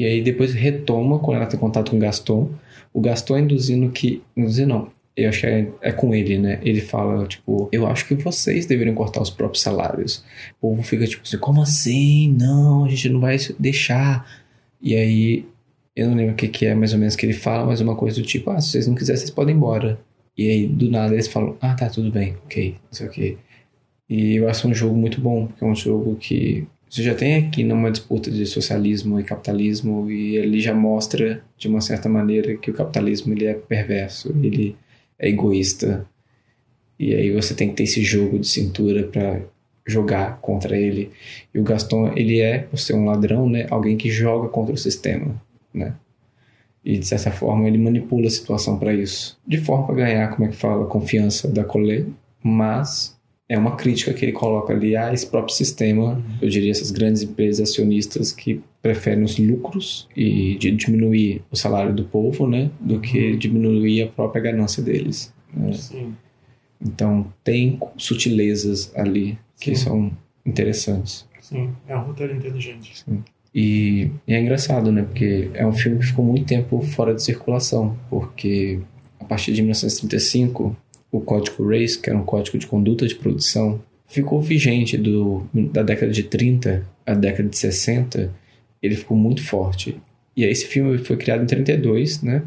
e 0.00 0.04
aí 0.06 0.22
depois 0.22 0.54
retoma 0.54 1.18
quando 1.18 1.36
ela 1.36 1.46
tem 1.46 1.60
contato 1.60 1.90
com 1.90 1.98
o 1.98 2.00
Gaston. 2.00 2.50
O 2.90 3.02
Gaston 3.02 3.36
induzindo 3.36 3.90
que. 3.90 4.22
Induzindo 4.34 4.68
não. 4.70 4.88
Eu 5.14 5.28
acho 5.28 5.40
que 5.40 5.46
é, 5.46 5.68
é 5.82 5.92
com 5.92 6.14
ele, 6.14 6.38
né? 6.38 6.58
Ele 6.62 6.80
fala, 6.80 7.26
tipo, 7.26 7.68
eu 7.70 7.86
acho 7.86 8.06
que 8.08 8.14
vocês 8.14 8.64
deveriam 8.64 8.94
cortar 8.94 9.20
os 9.20 9.28
próprios 9.28 9.62
salários. 9.62 10.24
O 10.58 10.68
povo 10.68 10.82
fica 10.82 11.06
tipo 11.06 11.22
assim, 11.22 11.36
como 11.36 11.60
assim? 11.60 12.34
Não, 12.40 12.86
a 12.86 12.88
gente 12.88 13.10
não 13.10 13.20
vai 13.20 13.36
deixar. 13.58 14.26
E 14.80 14.94
aí, 14.94 15.44
eu 15.94 16.08
não 16.08 16.16
lembro 16.16 16.32
o 16.32 16.36
que, 16.36 16.48
que 16.48 16.64
é 16.64 16.74
mais 16.74 16.94
ou 16.94 16.98
menos 16.98 17.14
que 17.14 17.26
ele 17.26 17.34
fala, 17.34 17.66
mas 17.66 17.82
uma 17.82 17.94
coisa 17.94 18.22
do 18.22 18.26
tipo, 18.26 18.50
ah, 18.50 18.58
se 18.58 18.70
vocês 18.70 18.86
não 18.86 18.94
quiserem, 18.94 19.18
vocês 19.18 19.30
podem 19.30 19.54
ir 19.54 19.58
embora. 19.58 20.00
E 20.36 20.48
aí, 20.48 20.66
do 20.66 20.90
nada, 20.90 21.14
eles 21.14 21.28
falam, 21.28 21.56
ah, 21.60 21.74
tá, 21.74 21.88
tudo 21.88 22.10
bem, 22.10 22.36
ok, 22.44 22.76
não 22.84 22.92
sei 22.92 23.06
o 23.06 23.10
que. 23.10 23.38
E 24.08 24.36
eu 24.36 24.48
acho 24.48 24.66
um 24.66 24.74
jogo 24.74 24.96
muito 24.96 25.20
bom, 25.20 25.46
porque 25.46 25.64
é 25.64 25.66
um 25.66 25.74
jogo 25.74 26.16
que 26.16 26.66
você 26.88 27.04
já 27.04 27.14
tem 27.14 27.36
aqui 27.36 27.62
numa 27.62 27.90
disputa 27.90 28.30
de 28.30 28.44
socialismo 28.46 29.20
e 29.20 29.24
capitalismo, 29.24 30.10
e 30.10 30.36
ele 30.36 30.60
já 30.60 30.74
mostra, 30.74 31.44
de 31.56 31.68
uma 31.68 31.80
certa 31.80 32.08
maneira, 32.08 32.56
que 32.56 32.70
o 32.70 32.74
capitalismo 32.74 33.32
ele 33.32 33.46
é 33.46 33.54
perverso, 33.54 34.34
ele 34.42 34.76
é 35.18 35.28
egoísta. 35.28 36.04
E 36.98 37.14
aí 37.14 37.30
você 37.32 37.54
tem 37.54 37.68
que 37.68 37.76
ter 37.76 37.84
esse 37.84 38.02
jogo 38.02 38.38
de 38.38 38.48
cintura 38.48 39.04
para 39.04 39.40
jogar 39.86 40.40
contra 40.40 40.76
ele. 40.76 41.10
E 41.54 41.60
o 41.60 41.62
Gaston, 41.62 42.12
ele 42.16 42.40
é, 42.40 42.58
por 42.58 42.78
ser 42.78 42.94
um 42.94 43.04
ladrão, 43.04 43.48
né, 43.48 43.66
alguém 43.70 43.96
que 43.96 44.10
joga 44.10 44.48
contra 44.48 44.74
o 44.74 44.78
sistema, 44.78 45.40
né? 45.72 45.94
E 46.84 46.98
de 46.98 47.06
certa 47.06 47.30
forma 47.30 47.68
ele 47.68 47.78
manipula 47.78 48.26
a 48.26 48.30
situação 48.30 48.78
para 48.78 48.94
isso, 48.94 49.38
de 49.46 49.58
forma 49.58 49.86
para 49.86 49.96
ganhar, 49.96 50.28
como 50.28 50.48
é 50.48 50.50
que 50.50 50.56
fala, 50.56 50.84
a 50.84 50.88
confiança 50.88 51.46
da 51.48 51.62
Collet, 51.62 52.06
mas 52.42 53.18
é 53.48 53.58
uma 53.58 53.76
crítica 53.76 54.14
que 54.14 54.24
ele 54.24 54.32
coloca 54.32 54.72
ali 54.72 54.96
a 54.96 55.12
esse 55.12 55.26
próprio 55.26 55.54
sistema, 55.54 56.22
eu 56.40 56.48
diria 56.48 56.70
essas 56.70 56.90
grandes 56.90 57.22
empresas 57.22 57.68
acionistas 57.68 58.32
que 58.32 58.62
preferem 58.80 59.24
os 59.24 59.36
lucros 59.38 60.08
e 60.16 60.56
diminuir 60.56 61.42
o 61.50 61.56
salário 61.56 61.92
do 61.92 62.04
povo, 62.04 62.46
né, 62.46 62.70
do 62.80 63.00
que 63.00 63.36
diminuir 63.36 64.02
a 64.04 64.06
própria 64.06 64.40
ganância 64.40 64.82
deles. 64.82 65.34
né? 65.52 65.72
Sim. 65.72 66.14
Então 66.80 67.30
tem 67.44 67.78
sutilezas 67.96 68.90
ali 68.96 69.36
que 69.60 69.74
Sim. 69.76 69.84
são 69.84 70.12
interessantes. 70.46 71.28
Sim. 71.40 71.70
É 71.86 71.96
um 71.96 72.02
roteiro 72.04 72.34
inteligente. 72.34 73.04
E, 73.54 74.10
e 74.26 74.34
é 74.34 74.40
engraçado, 74.40 74.92
né? 74.92 75.02
Porque 75.02 75.50
é 75.54 75.66
um 75.66 75.72
filme 75.72 75.98
que 75.98 76.06
ficou 76.06 76.24
muito 76.24 76.46
tempo 76.46 76.80
fora 76.82 77.14
de 77.14 77.22
circulação, 77.22 77.96
porque 78.08 78.80
a 79.18 79.24
partir 79.24 79.52
de 79.52 79.62
1935 79.62 80.76
o 81.12 81.20
código 81.20 81.68
RACE, 81.68 81.98
que 81.98 82.08
era 82.08 82.18
um 82.18 82.24
código 82.24 82.56
de 82.56 82.66
conduta 82.66 83.06
de 83.06 83.16
produção, 83.16 83.82
ficou 84.06 84.40
vigente 84.40 84.96
do, 84.96 85.42
da 85.52 85.82
década 85.82 86.12
de 86.12 86.22
30 86.22 86.86
à 87.06 87.14
década 87.14 87.48
de 87.48 87.56
60, 87.56 88.32
ele 88.82 88.94
ficou 88.94 89.16
muito 89.16 89.42
forte. 89.42 90.00
E 90.36 90.44
aí 90.44 90.50
esse 90.50 90.66
filme 90.66 90.98
foi 90.98 91.16
criado 91.16 91.42
em 91.42 91.46
32, 91.46 92.22
né? 92.22 92.42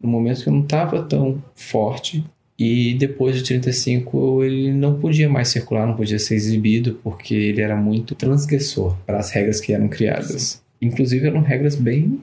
No 0.00 0.08
momento 0.08 0.44
que 0.44 0.50
não 0.50 0.60
estava 0.60 1.02
tão 1.02 1.42
forte. 1.54 2.24
E 2.58 2.94
depois 2.94 3.36
de 3.36 3.42
35 3.42 4.44
ele 4.44 4.72
não 4.72 4.98
podia 5.00 5.28
mais 5.28 5.48
circular, 5.48 5.86
não 5.86 5.96
podia 5.96 6.18
ser 6.18 6.36
exibido, 6.36 7.00
porque 7.02 7.34
ele 7.34 7.60
era 7.60 7.74
muito 7.74 8.14
transgressor 8.14 8.96
para 9.04 9.18
as 9.18 9.30
regras 9.30 9.60
que 9.60 9.72
eram 9.72 9.88
criadas. 9.88 10.62
Inclusive 10.80 11.26
eram 11.26 11.40
regras 11.40 11.74
bem 11.74 12.20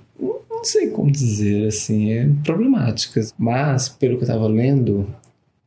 não 0.61 0.65
sei 0.65 0.91
como 0.91 1.09
dizer 1.09 1.67
assim, 1.67 2.11
é, 2.11 2.29
problemáticas. 2.43 3.33
Mas, 3.35 3.89
pelo 3.89 4.17
que 4.17 4.23
eu 4.23 4.27
estava 4.27 4.47
lendo, 4.47 5.07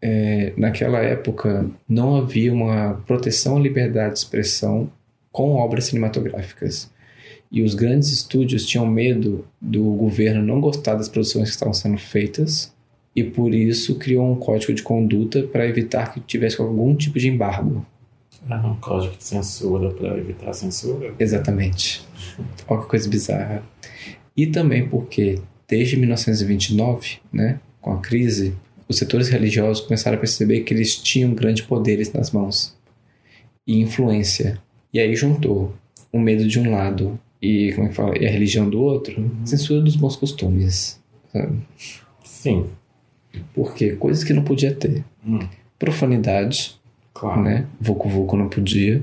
é, 0.01 0.53
naquela 0.57 1.01
época 1.01 1.69
não 1.89 2.17
havia 2.17 2.53
uma 2.53 3.03
proteção 3.05 3.57
à 3.57 3.61
liberdade 3.61 4.13
de 4.13 4.19
expressão 4.21 4.89
com 5.33 5.57
obras 5.57 5.87
cinematográficas. 5.87 6.89
E 7.51 7.63
os 7.63 7.75
grandes 7.75 8.11
estúdios 8.13 8.65
tinham 8.67 8.87
medo 8.87 9.45
do 9.61 9.83
governo 9.95 10.45
não 10.45 10.61
gostar 10.61 10.95
das 10.95 11.09
produções 11.09 11.49
que 11.49 11.55
estavam 11.55 11.75
sendo 11.75 11.99
feitas 11.99 12.73
e 13.15 13.23
por 13.23 13.55
isso 13.55 13.97
criou 13.97 14.31
um 14.31 14.37
código 14.37 14.75
de 14.75 14.83
conduta 14.83 15.43
para 15.45 15.67
evitar 15.67 16.13
que 16.13 16.21
tivesse 16.21 16.61
algum 16.61 16.95
tipo 16.95 17.19
de 17.19 17.29
embargo. 17.29 17.85
É 18.49 18.55
um 18.57 18.77
código 18.77 19.17
de 19.17 19.25
censura 19.25 19.91
para 19.91 20.19
evitar 20.19 20.51
a 20.51 20.53
censura. 20.53 21.15
Exatamente. 21.19 22.05
Olha 22.69 22.83
que 22.83 22.89
coisa 22.89 23.09
bizarra. 23.09 23.63
E 24.37 24.47
também 24.47 24.89
porque, 24.89 25.41
desde 25.69 25.97
1929, 25.97 27.19
né, 27.33 27.61
com 27.81 27.93
a 27.93 28.01
crise, 28.01 28.55
os 28.89 28.99
setores 28.99 29.29
religiosos 29.29 29.85
começaram 29.85 30.17
a 30.17 30.21
perceber 30.21 30.61
que 30.61 30.75
eles 30.75 30.97
tinham 30.97 31.33
grandes 31.33 31.65
poderes 31.65 32.13
nas 32.13 32.31
mãos 32.33 32.77
e 33.67 33.81
influência. 33.81 34.61
E 34.93 34.99
aí 34.99 35.15
juntou 35.15 35.73
o 36.13 36.19
medo 36.19 36.47
de 36.47 36.59
um 36.61 36.71
lado 36.71 37.19
e, 37.41 37.73
como 37.73 37.87
é 37.87 37.91
que 37.91 37.95
fala, 37.97 38.19
e 38.19 38.27
a 38.27 38.31
religião 38.31 38.69
do 38.69 38.81
outro, 38.81 39.31
censura 39.45 39.81
dos 39.81 39.97
bons 39.97 40.17
costumes. 40.17 41.01
Sabe? 41.33 41.59
Sim. 42.25 42.67
Porque 43.55 43.93
coisas 43.93 44.23
que 44.25 44.33
não 44.33 44.43
podia 44.45 44.75
ter. 44.75 45.05
Hum, 45.27 45.41
Profanidade, 45.79 46.77
claro. 47.13 47.43
né? 47.43 47.67
Vucu 47.81 48.09
Vucu 48.09 48.37
não 48.37 48.49
podia. 48.49 49.03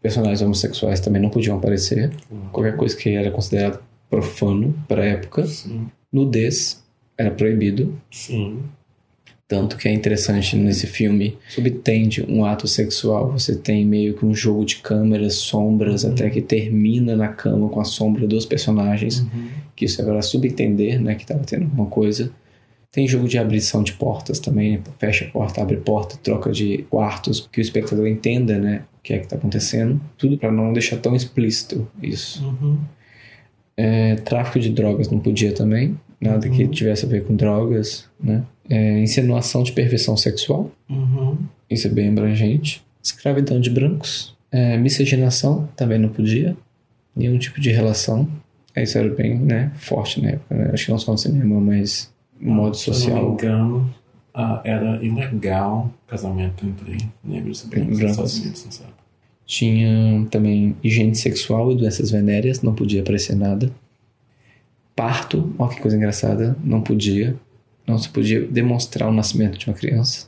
Personagens 0.00 0.42
homossexuais 0.42 0.98
também 1.00 1.20
não 1.22 1.30
podiam 1.30 1.56
aparecer. 1.56 2.10
Qualquer 2.50 2.76
coisa 2.76 2.96
que 2.96 3.10
era 3.10 3.30
considerado 3.30 3.80
profano 4.10 4.74
para 4.88 5.02
a 5.02 5.06
época. 5.06 5.46
Sim. 5.46 5.86
Nudez 6.12 6.82
era 7.16 7.30
proibido. 7.30 7.94
Sim. 8.10 8.60
Tanto 9.46 9.76
que 9.76 9.86
é 9.86 9.92
interessante 9.92 10.56
nesse 10.56 10.86
filme, 10.86 11.36
subtende 11.50 12.24
um 12.26 12.42
ato 12.42 12.66
sexual, 12.66 13.32
você 13.32 13.54
tem 13.54 13.84
meio 13.84 14.14
que 14.14 14.24
um 14.24 14.34
jogo 14.34 14.64
de 14.64 14.76
câmeras, 14.76 15.34
sombras, 15.34 16.06
até 16.06 16.30
que 16.30 16.40
termina 16.40 17.14
na 17.14 17.28
cama 17.28 17.68
com 17.68 17.78
a 17.78 17.84
sombra 17.84 18.26
dos 18.26 18.46
personagens, 18.46 19.20
Uhum. 19.20 19.48
que 19.76 19.84
isso 19.84 20.00
é 20.00 20.04
para 20.06 20.22
subentender, 20.22 20.98
né, 20.98 21.14
que 21.16 21.26
tava 21.26 21.44
tendo 21.44 21.64
alguma 21.64 21.84
coisa. 21.86 22.32
Tem 22.92 23.08
jogo 23.08 23.26
de 23.26 23.38
abrição 23.38 23.82
de 23.82 23.94
portas 23.94 24.38
também, 24.38 24.82
fecha 24.98 25.24
a 25.24 25.28
porta, 25.28 25.62
abre 25.62 25.78
porta, 25.78 26.16
troca 26.22 26.52
de 26.52 26.84
quartos, 26.90 27.48
que 27.50 27.58
o 27.58 27.62
espectador 27.62 28.06
entenda, 28.06 28.58
né, 28.58 28.82
o 28.98 29.02
que 29.02 29.14
é 29.14 29.18
que 29.18 29.26
tá 29.26 29.36
acontecendo. 29.36 29.98
Tudo 30.18 30.36
para 30.36 30.52
não 30.52 30.74
deixar 30.74 30.98
tão 30.98 31.16
explícito 31.16 31.88
isso. 32.02 32.44
Uhum. 32.44 32.76
É, 33.76 34.16
tráfico 34.16 34.60
de 34.60 34.68
drogas 34.70 35.08
não 35.08 35.18
podia 35.18 35.52
também, 35.52 35.98
nada 36.20 36.48
que 36.50 36.64
Uhum. 36.64 36.70
tivesse 36.70 37.06
a 37.06 37.08
ver 37.08 37.24
com 37.24 37.34
drogas, 37.34 38.08
né? 38.22 38.42
É, 38.68 38.98
insinuação 39.00 39.62
de 39.62 39.72
perversão 39.72 40.16
sexual, 40.16 40.70
Uhum. 40.88 41.38
isso 41.70 41.86
é 41.86 41.90
bem 41.90 42.10
abrangente. 42.10 42.84
Escravidão 43.02 43.58
de 43.60 43.70
brancos, 43.70 44.36
é, 44.50 44.76
miscigenação 44.76 45.66
também 45.74 45.98
não 45.98 46.10
podia, 46.10 46.54
nenhum 47.16 47.38
tipo 47.38 47.58
de 47.60 47.70
relação. 47.72 48.28
É, 48.74 48.82
Isso 48.82 48.96
era 48.98 49.08
bem 49.08 49.36
né, 49.38 49.72
forte 49.76 50.20
na 50.22 50.30
época, 50.30 50.54
né? 50.54 50.70
acho 50.72 50.84
que 50.86 50.90
não 50.92 50.98
só 50.98 51.12
no 51.12 51.18
cinema, 51.18 51.60
mas 51.60 52.11
no 52.42 52.52
modo 52.54 52.76
Se 52.76 52.90
eu 52.90 52.94
não 52.94 53.00
me 53.00 53.04
social. 53.06 53.32
engano, 53.32 53.94
ah, 54.34 54.60
era 54.64 55.02
ilegal 55.04 55.90
casamento 56.06 56.66
entre 56.66 56.98
negros 57.24 57.62
e 57.64 57.66
brancos 57.68 57.88
nos 57.90 57.98
Brancos. 57.98 58.10
Estados 58.16 58.38
Unidos, 58.40 58.64
não 58.64 58.72
sabe? 58.72 58.90
Tinha 59.46 60.26
também 60.30 60.76
higiene 60.82 61.14
sexual 61.14 61.72
e 61.72 61.76
doenças 61.76 62.10
venéreas, 62.10 62.62
não 62.62 62.74
podia 62.74 63.02
aparecer 63.02 63.36
nada. 63.36 63.70
Parto, 64.94 65.54
ó 65.58 65.68
que 65.68 65.80
coisa 65.80 65.96
engraçada, 65.96 66.56
não 66.62 66.80
podia. 66.80 67.34
Não 67.86 67.98
se 67.98 68.08
podia 68.08 68.40
demonstrar 68.46 69.08
o 69.08 69.12
nascimento 69.12 69.58
de 69.58 69.66
uma 69.66 69.74
criança. 69.74 70.26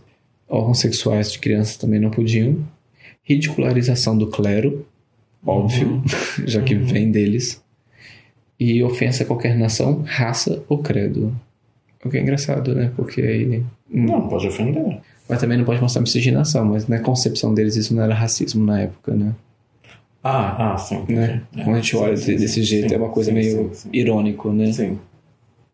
Órgãos 0.49 0.81
sexuais 0.81 1.33
de 1.33 1.39
crianças 1.39 1.77
também 1.77 2.01
não 2.01 2.11
podiam. 2.11 2.59
Ridicularização 3.23 4.17
do 4.19 4.27
clero, 4.27 4.87
óbvio, 5.47 6.03
já 6.47 6.61
que 6.63 6.75
Uhum. 6.75 6.85
vem 6.85 7.11
deles. 7.11 7.63
E 8.59 8.83
ofensa 8.83 9.23
a 9.23 9.27
qualquer 9.27 9.57
nação, 9.57 10.03
raça 10.07 10.63
ou 10.69 10.79
credo. 10.79 11.35
O 12.05 12.11
que 12.11 12.19
é 12.19 12.21
engraçado, 12.21 12.75
né? 12.75 12.93
Porque 12.95 13.21
aí. 13.21 13.63
Não, 13.91 14.29
pode 14.29 14.47
ofender. 14.47 14.99
Mas 15.29 15.41
também 15.41 15.57
não 15.57 15.65
pode 15.65 15.81
mostrar 15.81 16.03
miscigenação, 16.03 16.65
mas 16.67 16.87
na 16.87 16.99
concepção 16.99 17.55
deles 17.55 17.77
isso 17.77 17.95
não 17.95 18.03
era 18.03 18.15
racismo 18.15 18.65
na 18.65 18.83
época, 18.83 19.15
né? 19.15 19.35
Ah, 20.23 20.73
ah, 20.75 20.79
sim. 20.79 21.05
né? 21.09 21.43
É, 21.57 21.65
Quando 21.65 21.77
a 21.77 21.81
gente 21.81 21.91
sim, 21.91 21.97
olha 21.97 22.17
sim, 22.17 22.37
desse 22.37 22.55
sim, 22.55 22.63
jeito, 22.63 22.93
é 22.93 22.97
uma 22.97 23.09
coisa 23.11 23.33
meio 23.33 23.71
irônico, 23.93 24.53
né? 24.53 24.73
Sim. 24.73 24.99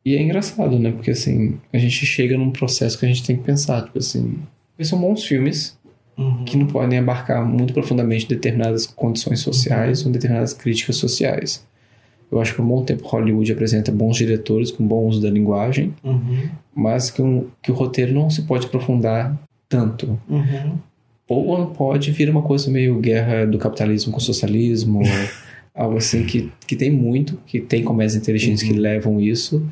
E 0.05 0.17
é 0.17 0.23
engraçado, 0.23 0.79
né? 0.79 0.93
Porque 0.93 1.11
assim, 1.11 1.59
a 1.73 1.79
gente 1.79 2.07
chega 2.07 2.37
num 2.39 2.51
processo 2.51 2.99
que 2.99 3.05
a 3.05 3.09
gente 3.09 3.25
tem 3.25 3.37
que 3.37 3.43
pensar, 3.43 3.85
tipo 3.85 3.99
assim, 3.99 4.39
são 4.83 5.01
bons 5.01 5.25
filmes 5.25 5.79
Uhum. 6.19 6.45
que 6.45 6.55
não 6.55 6.67
podem 6.67 6.99
abarcar 6.99 7.43
muito 7.43 7.73
profundamente 7.73 8.29
determinadas 8.29 8.87
condições 8.87 9.41
sociais 9.41 10.05
ou 10.05 10.13
determinadas 10.13 10.53
críticas 10.53 10.97
sociais. 10.97 11.65
Eu 12.31 12.41
acho 12.41 12.53
que 12.53 12.57
por 12.59 12.65
um 12.65 12.69
bom 12.69 12.85
tempo 12.85 13.07
Hollywood 13.09 13.51
apresenta 13.53 13.91
bons 13.91 14.17
diretores 14.17 14.71
com 14.71 14.87
bom 14.87 15.07
uso 15.07 15.21
da 15.21 15.29
linguagem, 15.31 15.93
Uhum. 16.05 16.49
mas 16.75 17.11
que, 17.11 17.21
um, 17.21 17.47
que 17.63 17.71
o 17.73 17.75
roteiro 17.75 18.13
não 18.15 18.31
se 18.31 18.43
pode 18.43 18.67
aprofundar 18.67 19.37
tanto. 19.69 20.19
Uhum. 20.29 20.79
Ou 21.29 21.67
pode 21.67 22.11
vir 22.11 22.29
uma 22.29 22.43
coisa 22.43 22.71
meio 22.71 22.99
guerra 23.01 23.45
do 23.47 23.57
capitalismo 23.59 24.13
com 24.13 24.19
o 24.19 24.23
socialismo, 24.23 25.01
algo 25.75 25.97
assim 25.97 26.25
que, 26.25 26.51
que 26.67 26.75
tem 26.77 26.91
muito, 26.91 27.39
que 27.47 27.61
tem 27.61 27.83
comédias 27.85 28.17
inteligentes 28.17 28.63
que 28.63 28.73
levam 28.73 29.21
isso, 29.21 29.65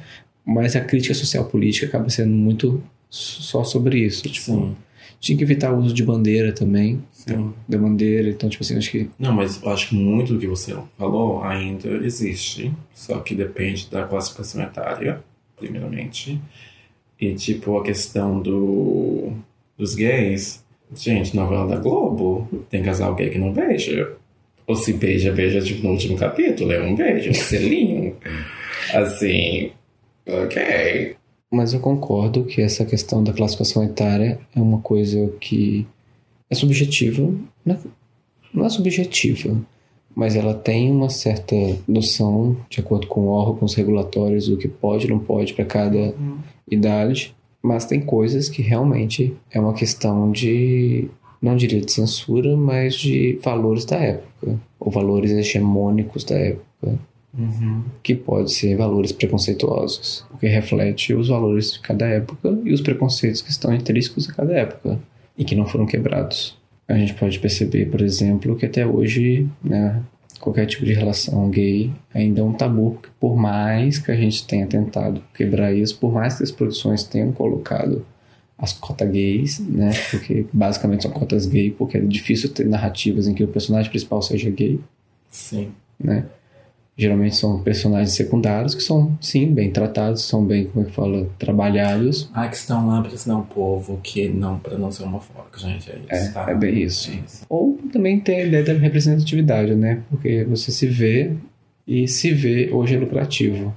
mas 0.44 0.74
a 0.76 0.80
crítica 0.80 1.14
social 1.14 1.44
política 1.44 1.86
acaba 1.86 2.08
sendo 2.10 2.30
muito 2.32 2.82
só 3.10 3.64
sobre 3.64 3.98
isso. 3.98 4.22
Tipo, 4.28 4.52
Sim. 4.52 4.76
tinha 5.20 5.36
que 5.36 5.44
evitar 5.44 5.72
o 5.72 5.78
uso 5.78 5.92
de 5.94 6.04
bandeira 6.04 6.52
também, 6.52 7.00
Sim. 7.34 7.54
da 7.68 7.78
bandeira, 7.78 8.28
então, 8.28 8.48
tipo 8.48 8.62
assim, 8.62 8.76
acho 8.76 8.90
que. 8.90 9.08
Não, 9.18 9.32
mas 9.32 9.62
eu 9.62 9.70
acho 9.70 9.88
que 9.88 9.94
muito 9.94 10.34
do 10.34 10.38
que 10.38 10.46
você 10.46 10.76
falou 10.96 11.42
ainda 11.42 11.88
existe, 12.04 12.72
só 12.92 13.18
que 13.20 13.34
depende 13.34 13.88
da 13.90 14.04
classificação 14.04 14.62
etária, 14.62 15.22
primeiramente. 15.56 16.40
E, 17.20 17.34
tipo, 17.34 17.78
a 17.78 17.84
questão 17.84 18.40
do, 18.40 19.32
dos 19.76 19.94
gays. 19.94 20.64
Gente, 20.94 21.36
novela 21.36 21.66
da 21.66 21.76
Globo, 21.76 22.48
tem 22.70 22.82
casal 22.82 23.14
gay 23.14 23.28
que 23.28 23.38
não 23.38 23.52
beija. 23.52 24.16
Ou 24.66 24.74
se 24.74 24.92
beija, 24.92 25.32
beija, 25.32 25.60
tipo, 25.60 25.82
no 25.82 25.90
último 25.90 26.16
capítulo, 26.16 26.72
é 26.72 26.82
um 26.82 26.94
beijo, 26.94 27.30
um 27.30 27.34
selinho. 27.34 28.16
Assim, 28.94 29.72
ok. 30.26 31.16
Mas 31.50 31.72
eu 31.72 31.80
concordo 31.80 32.44
que 32.44 32.60
essa 32.60 32.84
questão 32.84 33.24
da 33.24 33.32
classificação 33.32 33.82
etária 33.82 34.38
é 34.54 34.60
uma 34.60 34.80
coisa 34.80 35.32
que 35.40 35.86
é 36.50 36.54
subjetiva. 36.54 37.32
Não 37.64 37.74
é, 37.74 37.78
não 38.52 38.66
é 38.66 38.68
subjetiva, 38.68 39.56
mas 40.14 40.34
ela 40.34 40.54
tem 40.54 40.90
uma 40.90 41.10
certa 41.10 41.54
noção, 41.86 42.56
de 42.68 42.80
acordo 42.80 43.06
com 43.06 43.28
órgãos 43.28 43.74
regulatórios, 43.74 44.48
do 44.48 44.56
que 44.56 44.68
pode 44.68 45.06
e 45.06 45.10
não 45.10 45.18
pode 45.18 45.54
para 45.54 45.64
cada 45.64 46.14
idade. 46.70 47.34
Mas 47.62 47.84
tem 47.84 48.00
coisas 48.00 48.48
que 48.48 48.62
realmente 48.62 49.34
é 49.50 49.60
uma 49.60 49.74
questão 49.74 50.30
de, 50.30 51.08
não 51.42 51.56
diria 51.56 51.80
de 51.80 51.92
censura, 51.92 52.56
mas 52.56 52.94
de 52.94 53.38
valores 53.42 53.84
da 53.84 53.96
época, 53.96 54.58
ou 54.78 54.90
valores 54.90 55.30
hegemônicos 55.30 56.24
da 56.24 56.36
época 56.36 56.68
Uhum. 57.38 57.84
que 58.02 58.16
pode 58.16 58.50
ser 58.50 58.74
valores 58.74 59.12
preconceituosos, 59.12 60.24
porque 60.28 60.48
reflete 60.48 61.14
os 61.14 61.28
valores 61.28 61.74
de 61.74 61.80
cada 61.80 62.06
época 62.06 62.58
e 62.64 62.72
os 62.72 62.80
preconceitos 62.80 63.42
que 63.42 63.50
estão 63.50 63.72
intrínsecos 63.72 64.28
a 64.28 64.32
cada 64.32 64.54
época 64.54 64.98
e 65.38 65.44
que 65.44 65.54
não 65.54 65.64
foram 65.64 65.86
quebrados. 65.86 66.58
A 66.88 66.94
gente 66.94 67.14
pode 67.14 67.38
perceber, 67.38 67.86
por 67.86 68.00
exemplo, 68.00 68.56
que 68.56 68.66
até 68.66 68.84
hoje, 68.84 69.48
né, 69.62 70.02
qualquer 70.40 70.66
tipo 70.66 70.84
de 70.84 70.92
relação 70.92 71.48
gay 71.48 71.90
ainda 72.12 72.40
é 72.40 72.44
um 72.44 72.52
tabu, 72.52 72.98
por 73.20 73.36
mais 73.36 73.98
que 73.98 74.10
a 74.10 74.16
gente 74.16 74.46
tenha 74.46 74.66
tentado 74.66 75.22
quebrar 75.34 75.72
isso, 75.72 75.98
por 75.98 76.12
mais 76.12 76.36
que 76.36 76.42
as 76.42 76.50
produções 76.50 77.04
tenham 77.04 77.30
colocado 77.32 78.04
as 78.56 78.72
cotas 78.72 79.08
gays, 79.08 79.60
né, 79.60 79.92
porque 80.10 80.46
basicamente 80.52 81.02
são 81.02 81.12
cotas 81.12 81.46
gay, 81.46 81.70
porque 81.70 81.98
é 81.98 82.00
difícil 82.00 82.48
ter 82.52 82.66
narrativas 82.66 83.28
em 83.28 83.34
que 83.34 83.44
o 83.44 83.48
personagem 83.48 83.88
principal 83.88 84.20
seja 84.20 84.50
gay, 84.50 84.80
Sim. 85.30 85.70
né? 85.98 86.24
Geralmente 87.00 87.36
são 87.36 87.60
personagens 87.62 88.10
secundários 88.16 88.74
que 88.74 88.82
são, 88.82 89.16
sim, 89.20 89.46
bem 89.54 89.70
tratados, 89.70 90.22
são 90.22 90.44
bem, 90.44 90.64
como 90.66 90.84
é 90.84 90.88
que 90.88 90.94
fala, 90.96 91.30
trabalhados. 91.38 92.28
Ah, 92.34 92.48
que 92.48 92.56
estão 92.56 92.88
lá 92.88 93.00
para 93.00 93.12
ensinar 93.12 93.38
o 93.38 93.44
povo 93.44 94.00
que 94.02 94.28
não, 94.28 94.58
para 94.58 94.76
não 94.76 94.90
ser 94.90 95.04
homofóbico, 95.04 95.60
gente. 95.60 95.88
É 95.88 95.94
isso, 95.94 96.28
É, 96.28 96.32
tá? 96.32 96.50
é 96.50 96.54
bem 96.56 96.82
isso. 96.82 97.08
É 97.12 97.14
isso. 97.24 97.46
Ou 97.48 97.78
também 97.92 98.18
tem 98.18 98.40
a 98.40 98.44
ideia 98.46 98.64
da 98.64 98.72
representatividade, 98.72 99.76
né? 99.76 100.02
Porque 100.10 100.42
você 100.44 100.72
se 100.72 100.88
vê 100.88 101.34
e 101.86 102.08
se 102.08 102.32
vê 102.32 102.68
hoje 102.72 102.96
é 102.96 102.98
lucrativo. 102.98 103.72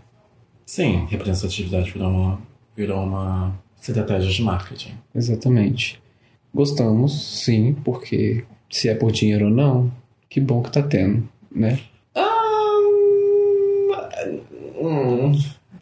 Sim, 0.66 1.06
representatividade 1.08 1.92
virou 1.92 2.10
uma, 2.10 2.40
virou 2.76 3.04
uma 3.04 3.54
estratégia 3.80 4.32
de 4.32 4.42
marketing. 4.42 4.94
Exatamente. 5.14 6.02
Gostamos, 6.52 7.44
sim, 7.44 7.76
porque 7.84 8.44
se 8.70 8.90
é 8.90 8.96
por 8.96 9.12
dinheiro 9.12 9.46
ou 9.46 9.52
não, 9.52 9.92
que 10.28 10.40
bom 10.40 10.62
que 10.64 10.72
tá 10.72 10.82
tendo, 10.82 11.28
né? 11.54 11.80
Hum, 14.82 15.32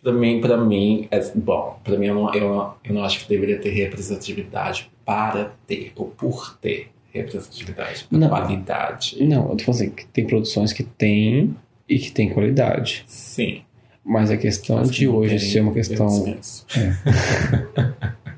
pra 0.01 0.11
mim, 0.11 0.41
pra 0.41 0.57
mim, 0.57 1.07
é, 1.11 1.19
bom, 1.35 1.79
pra 1.83 1.97
mim 1.97 2.07
eu 2.07 2.15
não, 2.15 2.33
eu, 2.33 2.49
não, 2.53 2.73
eu 2.83 2.93
não 2.93 3.03
acho 3.03 3.21
que 3.21 3.29
deveria 3.29 3.59
ter 3.59 3.69
representatividade 3.69 4.89
para 5.05 5.53
ter, 5.65 5.91
ou 5.95 6.07
por 6.07 6.57
ter 6.61 6.91
representatividade, 7.13 8.05
Não. 8.11 8.29
qualidade. 8.29 9.17
Não, 9.23 9.49
eu 9.49 9.57
tô 9.57 9.63
falando 9.65 9.81
assim, 9.81 9.89
que 9.91 10.05
tem 10.07 10.27
produções 10.27 10.71
que 10.73 10.83
tem 10.83 11.55
e 11.87 11.97
que 11.97 12.11
tem 12.11 12.29
qualidade. 12.29 13.03
Sim. 13.07 13.61
Mas 14.05 14.31
a 14.31 14.37
questão 14.37 14.77
Mas 14.77 14.89
que 14.91 14.97
de 14.97 15.07
hoje 15.07 15.39
ser 15.39 15.61
uma 15.61 15.73
questão 15.73 16.07
dispenso. 16.07 16.65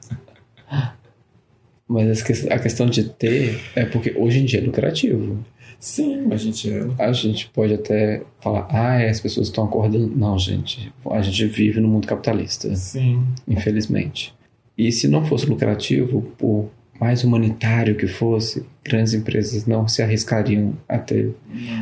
Mas 1.88 2.24
a 2.50 2.58
questão 2.58 2.86
de 2.88 3.04
ter 3.10 3.60
é 3.76 3.84
porque 3.86 4.14
hoje 4.18 4.40
em 4.40 4.46
dia 4.46 4.62
é 4.62 4.64
lucrativo. 4.64 5.44
Sim, 5.82 6.32
a 6.32 6.38
gente 6.38 6.72
é. 6.72 6.88
A 7.00 7.12
gente 7.12 7.50
pode 7.50 7.74
até 7.74 8.22
falar, 8.40 8.68
ah, 8.70 9.02
é, 9.02 9.10
as 9.10 9.20
pessoas 9.20 9.48
estão 9.48 9.64
acordando. 9.64 10.16
Não, 10.16 10.38
gente, 10.38 10.94
a 11.10 11.22
gente 11.24 11.48
vive 11.48 11.82
no 11.82 11.88
mundo 11.88 12.08
capitalista, 12.08 12.74
Sim. 12.76 13.26
infelizmente. 13.48 14.32
E 14.78 14.92
se 14.92 15.08
não 15.08 15.26
fosse 15.26 15.48
lucrativo, 15.48 16.22
por 16.38 16.70
mais 17.00 17.24
humanitário 17.24 17.96
que 17.96 18.06
fosse, 18.06 18.64
grandes 18.86 19.16
empresas 19.16 19.66
não 19.66 19.88
se 19.88 20.04
arriscariam 20.04 20.74
a, 20.88 21.00
ter, 21.00 21.36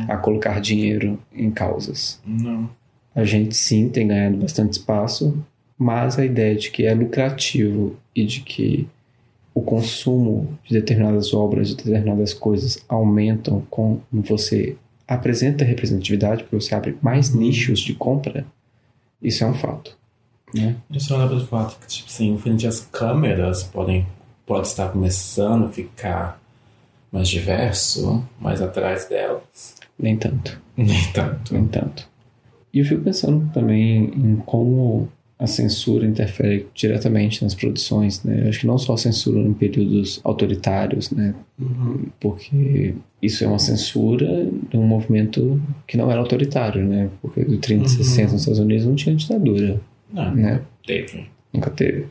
a 0.08 0.16
colocar 0.16 0.58
dinheiro 0.62 1.18
em 1.30 1.50
causas. 1.50 2.18
Não. 2.26 2.70
A 3.14 3.24
gente 3.24 3.54
sim 3.54 3.90
tem 3.90 4.08
ganhado 4.08 4.38
bastante 4.38 4.72
espaço, 4.72 5.44
mas 5.76 6.18
a 6.18 6.24
ideia 6.24 6.54
de 6.56 6.70
que 6.70 6.86
é 6.86 6.94
lucrativo 6.94 7.96
e 8.16 8.24
de 8.24 8.40
que 8.40 8.88
o 9.54 9.60
consumo 9.60 10.58
de 10.64 10.74
determinadas 10.74 11.34
obras, 11.34 11.68
de 11.68 11.76
determinadas 11.76 12.32
coisas 12.32 12.78
aumentam 12.88 13.62
com 13.70 14.00
você 14.12 14.76
apresenta 15.10 15.64
representatividade, 15.64 16.44
porque 16.44 16.54
você 16.54 16.72
abre 16.72 16.96
mais 17.02 17.34
nichos 17.34 17.80
de 17.80 17.94
compra, 17.94 18.46
isso 19.20 19.42
é 19.42 19.46
um 19.48 19.54
fato. 19.54 19.98
Né? 20.54 20.76
Isso 20.88 21.16
lembra 21.16 21.34
do 21.34 21.46
fato 21.46 21.78
que, 21.80 21.86
tipo 21.88 22.08
assim, 22.08 22.38
frente 22.38 22.64
às 22.64 22.80
câmeras 22.80 23.64
podem, 23.64 24.06
pode 24.46 24.68
estar 24.68 24.88
começando 24.88 25.66
a 25.66 25.68
ficar 25.68 26.40
mais 27.10 27.28
diverso, 27.28 28.24
mais 28.40 28.62
atrás 28.62 29.08
delas. 29.08 29.74
Nem 29.98 30.16
tanto. 30.16 30.60
Nem 30.76 31.12
tanto. 31.12 31.54
Nem 31.54 31.66
tanto. 31.66 32.08
E 32.72 32.78
eu 32.78 32.84
fico 32.84 33.02
pensando 33.02 33.52
também 33.52 34.04
em 34.04 34.36
como 34.36 35.08
a 35.40 35.46
censura 35.46 36.06
interfere 36.06 36.66
diretamente 36.74 37.42
nas 37.42 37.54
produções, 37.54 38.22
né? 38.22 38.42
Eu 38.44 38.48
acho 38.50 38.60
que 38.60 38.66
não 38.66 38.76
só 38.76 38.92
a 38.92 38.98
censura 38.98 39.40
em 39.40 39.54
períodos 39.54 40.20
autoritários, 40.22 41.10
né? 41.10 41.34
Uhum. 41.58 42.04
Porque 42.20 42.94
isso 43.22 43.42
é 43.42 43.46
uma 43.46 43.58
censura 43.58 44.46
de 44.70 44.76
um 44.76 44.86
movimento 44.86 45.58
que 45.86 45.96
não 45.96 46.10
era 46.10 46.20
autoritário, 46.20 46.86
né? 46.86 47.08
Porque 47.22 47.42
do 47.42 47.56
30 47.56 47.86
e 47.86 47.88
60 47.88 48.32
nos 48.32 48.42
Estados 48.42 48.60
Unidos 48.60 48.84
não 48.84 48.94
tinha 48.94 49.16
ditadura, 49.16 49.80
Não, 50.12 50.34
né? 50.34 50.60
teve. 50.86 51.24
Nunca 51.54 51.70
teve. 51.70 52.04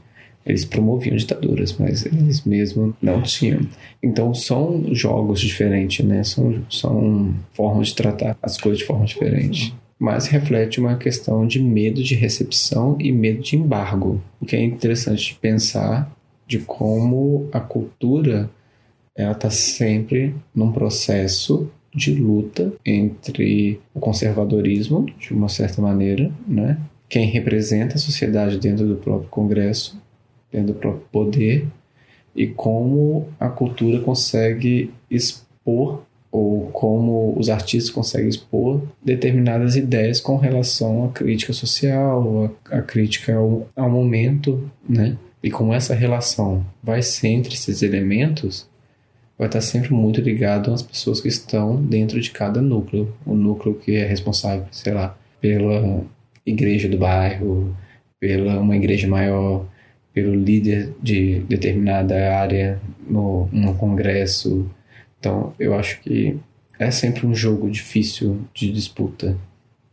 Eles 0.44 0.66
promoviam 0.66 1.16
ditaduras, 1.16 1.76
mas 1.78 2.08
eles 2.08 2.44
mesmos 2.44 2.96
não 3.00 3.22
tinham. 3.22 3.62
Então 4.02 4.34
são 4.34 4.86
jogos 4.92 5.40
diferentes, 5.40 6.04
né? 6.04 6.24
São, 6.24 6.64
são 6.68 7.36
formas 7.54 7.90
de 7.90 7.96
tratar 7.96 8.36
as 8.42 8.60
coisas 8.60 8.80
de 8.80 8.86
forma 8.86 9.06
diferente. 9.06 9.76
Mas 10.00 10.28
reflete 10.28 10.80
uma 10.80 10.96
questão 10.96 11.46
de 11.46 11.62
medo 11.62 12.02
de 12.02 12.16
recepção 12.16 12.96
e 13.00 13.12
medo 13.12 13.42
de 13.42 13.58
embargo. 13.58 14.22
O 14.40 14.46
que 14.46 14.56
é 14.56 14.64
interessante 14.64 15.38
pensar 15.42 16.10
de 16.48 16.60
como 16.60 17.50
a 17.52 17.60
cultura 17.60 18.50
ela 19.16 19.34
está 19.34 19.50
sempre 19.50 20.34
num 20.56 20.72
processo 20.72 21.70
de 21.94 22.14
luta 22.14 22.72
entre 22.86 23.80
o 23.94 24.00
conservadorismo, 24.00 25.06
de 25.20 25.34
uma 25.34 25.50
certa 25.50 25.82
maneira, 25.82 26.32
né? 26.48 26.80
quem 27.10 27.26
representa 27.26 27.96
a 27.96 28.00
sociedade 28.00 28.60
dentro 28.60 28.88
do 28.88 28.96
próprio 28.96 29.30
Congresso, 29.30 30.00
dentro 30.52 30.74
do 30.74 30.80
próprio 30.80 31.06
poder, 31.12 31.68
e 32.36 32.48
como 32.48 33.28
a 33.40 33.50
cultura 33.50 34.00
consegue 34.00 34.92
expor 35.10 36.04
ou 36.32 36.68
como 36.68 37.34
os 37.38 37.50
artistas 37.50 37.90
conseguem 37.90 38.30
expor 38.30 38.82
determinadas 39.04 39.76
ideias 39.76 40.22
com 40.22 40.38
relação 40.38 41.06
à 41.06 41.10
crítica 41.10 41.54
social, 41.54 42.52
à, 42.70 42.82
crítica 42.82 43.36
ao, 43.36 43.68
ao 43.76 43.90
momento, 43.90 44.70
né? 44.88 45.18
E 45.42 45.50
como 45.50 45.74
essa 45.74 45.96
relação 45.96 46.66
vai 46.84 47.02
ser 47.02 47.30
entre 47.30 47.54
esses 47.54 47.82
elementos, 47.82 48.68
vai 49.38 49.48
estar 49.48 49.62
sempre 49.62 49.94
muito 49.94 50.20
ligado 50.20 50.72
às 50.74 50.82
pessoas 50.82 51.22
que 51.22 51.30
estão 51.30 51.82
dentro 51.82 52.20
de 52.20 52.30
cada 52.30 52.62
núcleo. 52.62 53.14
O 53.26 53.34
núcleo 53.34 53.74
que 53.74 53.96
é 53.96 54.06
responsável, 54.06 54.66
sei 54.70 54.94
lá, 54.94 55.18
pela 55.40 56.04
igreja 56.46 56.90
do 56.90 56.98
bairro, 56.98 57.74
pela 58.20 58.60
uma 58.60 58.76
igreja 58.76 59.08
maior, 59.08 59.66
pelo 60.14 60.36
líder 60.36 60.94
de 61.02 61.40
determinada 61.48 62.36
área 62.36 62.80
no, 63.08 63.48
no 63.52 63.74
congresso. 63.76 64.70
Então, 65.20 65.54
eu 65.60 65.74
acho 65.74 66.02
que 66.02 66.38
é 66.80 66.90
sempre 66.92 67.28
um 67.28 67.36
jogo 67.36 67.70
difícil 67.70 68.42
de 68.54 68.72
disputa. 68.72 69.38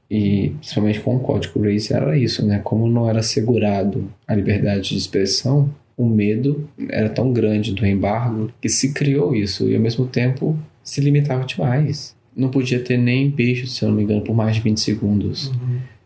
E 0.08 0.50
principalmente 0.60 1.00
com 1.00 1.16
o 1.16 1.20
código 1.20 1.60
Race 1.60 1.92
era 1.92 2.16
isso, 2.16 2.46
né? 2.46 2.60
Como 2.60 2.86
não 2.86 3.08
era 3.08 3.18
assegurado 3.18 4.08
a 4.26 4.34
liberdade 4.34 4.90
de 4.90 4.96
expressão, 4.96 5.68
o 5.96 6.06
medo 6.06 6.68
era 6.88 7.08
tão 7.08 7.32
grande 7.32 7.72
do 7.72 7.84
embargo 7.84 8.52
que 8.60 8.68
se 8.68 8.92
criou 8.92 9.34
isso 9.34 9.68
e 9.68 9.74
ao 9.74 9.80
mesmo 9.80 10.06
tempo 10.06 10.56
se 10.84 11.00
limitava 11.00 11.44
demais. 11.44 12.14
Não 12.36 12.50
podia 12.50 12.78
ter 12.78 12.98
nem 12.98 13.30
beijo, 13.30 13.66
se 13.66 13.82
eu 13.82 13.88
não 13.88 13.96
me 13.96 14.02
engano, 14.02 14.20
por 14.20 14.36
mais 14.36 14.54
de 14.54 14.60
20 14.60 14.78
segundos. 14.78 15.50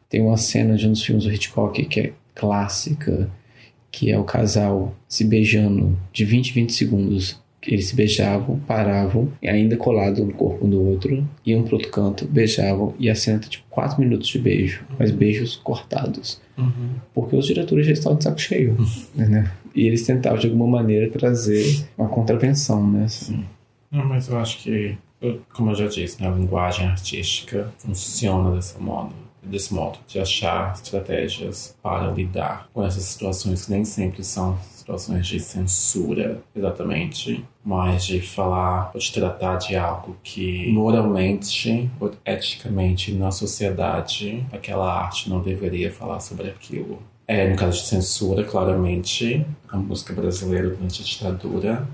Tem 0.08 0.22
uma 0.22 0.36
cena 0.36 0.76
de 0.76 0.86
um 0.86 0.92
dos 0.92 1.02
filmes 1.02 1.24
do 1.24 1.32
Hitchcock 1.32 1.84
que 1.84 2.00
é 2.00 2.12
clássica, 2.34 3.28
que 3.90 4.10
é 4.10 4.18
o 4.18 4.24
casal 4.24 4.94
se 5.08 5.24
beijando 5.24 5.98
de 6.12 6.24
20 6.24 6.52
20 6.52 6.72
segundos. 6.72 7.39
Eles 7.66 7.88
se 7.88 7.94
beijavam, 7.94 8.58
paravam, 8.60 9.28
e 9.42 9.48
ainda 9.48 9.76
colado 9.76 10.24
no 10.24 10.32
corpo 10.32 10.66
do 10.66 10.82
outro, 10.82 11.26
iam 11.44 11.62
pro 11.62 11.76
outro 11.76 11.90
canto, 11.90 12.24
beijavam, 12.26 12.94
e 12.98 13.10
a 13.10 13.14
cena 13.14 13.38
tem 13.38 13.50
tipo 13.50 13.64
4 13.68 14.00
minutos 14.00 14.28
de 14.28 14.38
beijo, 14.38 14.82
mas 14.98 15.10
beijos 15.10 15.56
cortados. 15.56 16.40
Uhum. 16.56 16.90
Porque 17.12 17.36
os 17.36 17.46
diretores 17.46 17.86
já 17.86 17.92
estavam 17.92 18.16
de 18.16 18.24
saco 18.24 18.40
cheio, 18.40 18.76
né? 19.14 19.50
E 19.74 19.86
eles 19.86 20.06
tentavam 20.06 20.38
de 20.38 20.46
alguma 20.46 20.66
maneira 20.66 21.10
trazer 21.10 21.84
uma 21.96 22.08
contravenção, 22.08 22.90
né? 22.90 23.04
assim. 23.04 23.44
Não, 23.90 24.04
mas 24.04 24.28
eu 24.28 24.38
acho 24.38 24.58
que, 24.58 24.96
como 25.52 25.72
eu 25.72 25.74
já 25.74 25.86
disse, 25.86 26.22
né, 26.22 26.28
a 26.28 26.32
linguagem 26.32 26.86
artística 26.86 27.72
funciona 27.78 28.54
desse 28.56 28.80
modo, 28.80 29.12
desse 29.42 29.72
modo, 29.72 29.98
de 30.06 30.18
achar 30.18 30.72
estratégias 30.74 31.76
para 31.82 32.10
lidar 32.10 32.68
com 32.72 32.84
essas 32.84 33.04
situações 33.04 33.64
que 33.64 33.70
nem 33.70 33.84
sempre 33.84 34.22
são 34.22 34.58
situações 34.74 35.26
de 35.26 35.40
censura, 35.40 36.42
exatamente, 36.54 37.44
mas 37.64 38.04
de 38.04 38.20
falar 38.20 38.90
ou 38.92 39.00
de 39.00 39.12
tratar 39.12 39.56
de 39.56 39.76
algo 39.76 40.16
que 40.22 40.70
moralmente 40.72 41.90
ou 42.00 42.12
eticamente 42.24 43.12
na 43.12 43.30
sociedade 43.30 44.44
aquela 44.52 44.92
arte 44.92 45.28
não 45.30 45.40
deveria 45.40 45.92
falar 45.92 46.20
sobre 46.20 46.48
aquilo. 46.48 47.02
É, 47.26 47.48
no 47.48 47.56
caso 47.56 47.78
de 47.78 47.86
censura, 47.86 48.42
claramente, 48.42 49.46
a 49.68 49.76
música 49.76 50.12
brasileira 50.12 50.68
durante 50.70 51.00
a 51.00 51.04
ditadura 51.04 51.88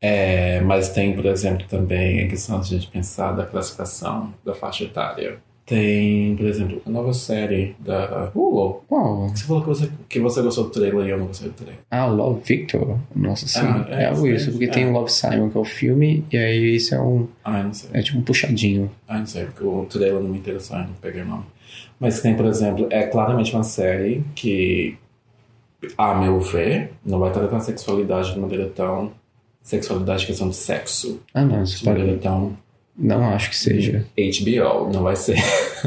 é, 0.00 0.60
mas 0.60 0.88
tem, 0.88 1.14
por 1.14 1.26
exemplo, 1.26 1.66
também 1.68 2.24
a 2.24 2.28
questão 2.28 2.58
de 2.60 2.74
a 2.74 2.78
gente 2.78 2.90
pensar 2.90 3.32
da 3.32 3.44
classificação 3.44 4.32
da 4.42 4.54
faixa 4.54 4.84
etária. 4.84 5.38
Tem, 5.70 6.34
por 6.34 6.46
exemplo, 6.46 6.82
a 6.84 6.90
nova 6.90 7.12
série 7.12 7.76
da 7.78 8.28
Hulu. 8.34 8.82
Qual? 8.88 9.28
Você 9.28 9.44
falou 9.44 9.62
que 9.62 9.68
você, 9.68 9.90
que 10.08 10.18
você 10.18 10.42
gostou 10.42 10.64
do 10.64 10.70
trailer 10.70 11.06
e 11.06 11.10
eu 11.10 11.18
não 11.18 11.28
gostei 11.28 11.48
do 11.48 11.54
trailer. 11.54 11.78
Ah, 11.88 12.06
Love 12.06 12.40
Victor? 12.44 12.98
Nossa, 13.14 13.46
sim. 13.46 13.60
Ah, 13.62 13.86
é, 13.88 14.02
é, 14.02 14.06
algo 14.06 14.26
é, 14.26 14.32
isso, 14.32 14.50
porque 14.50 14.64
é. 14.64 14.68
tem 14.68 14.88
o 14.88 14.92
Love 14.92 15.12
Simon, 15.12 15.48
que 15.48 15.56
é 15.56 15.60
o 15.60 15.64
filme, 15.64 16.24
e 16.32 16.36
aí 16.36 16.74
isso 16.74 16.92
é 16.92 17.00
um. 17.00 17.28
Ah, 17.44 17.62
não 17.62 17.72
sei. 17.72 17.88
É 17.92 18.02
tipo 18.02 18.18
um 18.18 18.22
puxadinho. 18.22 18.90
Ah, 19.06 19.20
não 19.20 19.26
sei, 19.26 19.44
porque 19.44 19.62
o 19.62 19.86
trailer 19.88 20.20
não 20.20 20.30
me 20.30 20.38
interessou, 20.38 20.76
eu 20.76 20.86
não 20.86 20.94
peguei 21.00 21.22
o 21.22 21.26
nome. 21.26 21.44
Mas 22.00 22.20
tem, 22.20 22.34
por 22.34 22.46
exemplo, 22.46 22.88
é 22.90 23.04
claramente 23.04 23.54
uma 23.54 23.62
série 23.62 24.24
que, 24.34 24.98
a 25.96 26.16
meu 26.16 26.40
ver, 26.40 26.94
não 27.06 27.20
vai 27.20 27.30
tratar 27.30 27.58
a 27.58 27.60
sexualidade 27.60 28.34
de 28.34 28.40
maneira 28.40 28.68
tão. 28.74 29.12
Sexualidade, 29.62 30.26
questão 30.26 30.48
de 30.48 30.56
sexo, 30.56 31.20
Ah, 31.32 31.44
não, 31.44 31.62
isso 31.62 31.78
de 31.78 31.84
maneira 31.84 32.18
tão 32.18 32.56
Não 32.96 33.24
acho 33.24 33.50
que 33.50 33.56
seja. 33.56 34.04
HBO, 34.16 34.92
não 34.92 35.02
vai 35.02 35.16
ser. 35.16 35.36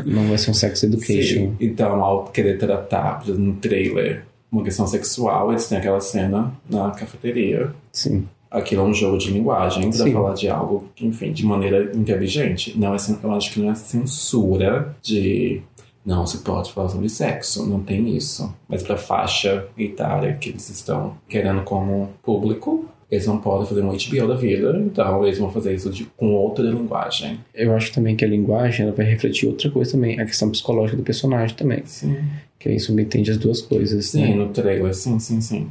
Não 0.05 0.27
vai 0.27 0.37
ser 0.37 0.49
um 0.51 0.53
sex 0.53 0.81
education. 0.83 1.51
Sim. 1.51 1.57
Então, 1.59 2.03
ao 2.03 2.25
querer 2.25 2.57
tratar, 2.57 3.23
no 3.27 3.53
trailer, 3.55 4.25
uma 4.51 4.63
questão 4.63 4.87
sexual, 4.87 5.51
eles 5.51 5.67
têm 5.67 5.77
aquela 5.77 5.99
cena 5.99 6.53
na 6.69 6.91
cafeteria. 6.91 7.73
Sim. 7.91 8.27
Aquilo 8.49 8.83
é 8.83 8.85
um 8.85 8.93
jogo 8.93 9.17
de 9.17 9.31
linguagem 9.31 9.89
para 9.89 10.05
Sim. 10.05 10.13
falar 10.13 10.33
de 10.35 10.47
algo, 10.47 10.87
enfim, 11.01 11.31
de 11.31 11.43
maneira 11.43 11.91
inteligente. 11.95 12.77
Não 12.77 12.93
é, 12.93 12.97
eu 13.23 13.31
acho 13.31 13.51
que 13.51 13.59
não 13.59 13.71
é 13.71 13.75
censura 13.75 14.95
de. 15.01 15.61
Não, 16.05 16.25
você 16.27 16.37
pode 16.37 16.71
falar 16.71 16.89
sobre 16.89 17.09
sexo, 17.09 17.65
não 17.65 17.79
tem 17.79 18.15
isso. 18.15 18.53
Mas 18.67 18.83
para 18.83 18.97
faixa 18.97 19.65
etária 19.77 20.33
que 20.33 20.49
eles 20.49 20.69
estão 20.69 21.15
querendo 21.27 21.63
como 21.63 22.09
público, 22.21 22.85
eles 23.13 23.27
não 23.27 23.37
podem 23.37 23.67
fazer 23.67 23.81
um 23.81 23.91
HBO 23.91 24.27
da 24.27 24.35
vida, 24.35 24.77
então 24.85 25.23
eles 25.25 25.37
vão 25.37 25.51
fazer 25.51 25.73
isso 25.73 25.89
de- 25.89 26.05
com 26.17 26.33
outra 26.33 26.63
linguagem. 26.63 27.39
Eu 27.53 27.73
acho 27.75 27.91
também 27.93 28.15
que 28.15 28.23
a 28.25 28.27
linguagem 28.27 28.85
ela 28.85 28.95
vai 28.95 29.05
refletir 29.05 29.47
outra 29.47 29.69
coisa 29.69 29.91
também, 29.91 30.19
a 30.19 30.25
questão 30.25 30.49
psicológica 30.49 30.97
do 30.97 31.03
personagem 31.03 31.55
também. 31.55 31.81
Sim. 31.85 32.17
Que 32.59 32.69
aí 32.69 32.79
subentende 32.79 33.31
as 33.31 33.37
duas 33.37 33.61
coisas. 33.61 34.07
Sim, 34.07 34.21
né? 34.21 34.35
no 34.35 34.49
trailer, 34.49 34.93
sim, 34.95 35.19
sim, 35.19 35.41
sim. 35.41 35.67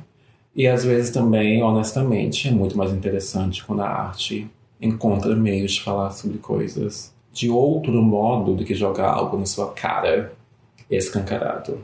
E 0.55 0.67
às 0.69 0.85
vezes 0.85 1.11
também, 1.11 1.63
honestamente, 1.63 2.49
é 2.49 2.51
muito 2.51 2.77
mais 2.77 2.93
interessante 2.93 3.65
quando 3.65 3.81
a 3.81 3.89
arte 3.89 4.47
encontra 4.81 5.35
meios 5.35 5.73
de 5.73 5.81
falar 5.81 6.11
sobre 6.11 6.39
coisas 6.39 7.13
de 7.33 7.49
outro 7.49 8.03
modo 8.03 8.55
do 8.55 8.63
que 8.65 8.75
jogar 8.75 9.09
algo 9.11 9.39
na 9.39 9.47
sua 9.47 9.69
cara 9.73 10.33
escancarado. 10.91 11.79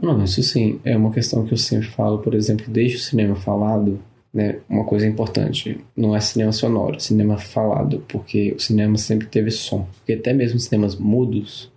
Não, 0.00 0.22
isso 0.24 0.42
sim. 0.42 0.80
É 0.84 0.96
uma 0.96 1.10
questão 1.12 1.44
que 1.44 1.52
eu 1.52 1.58
sempre 1.58 1.88
falo, 1.88 2.18
por 2.18 2.34
exemplo, 2.34 2.64
desde 2.68 2.96
o 2.96 3.00
cinema 3.00 3.34
falado, 3.34 4.00
né, 4.32 4.56
uma 4.68 4.84
coisa 4.84 5.06
importante, 5.06 5.78
não 5.96 6.14
é 6.14 6.20
cinema 6.20 6.52
sonoro, 6.52 6.96
é 6.96 7.00
cinema 7.00 7.38
falado, 7.38 8.04
porque 8.08 8.52
o 8.52 8.60
cinema 8.60 8.96
sempre 8.98 9.26
teve 9.26 9.50
som. 9.50 9.86
Porque 9.98 10.12
até 10.12 10.32
mesmo 10.32 10.58
cinemas 10.58 10.94
mudos 10.94 11.70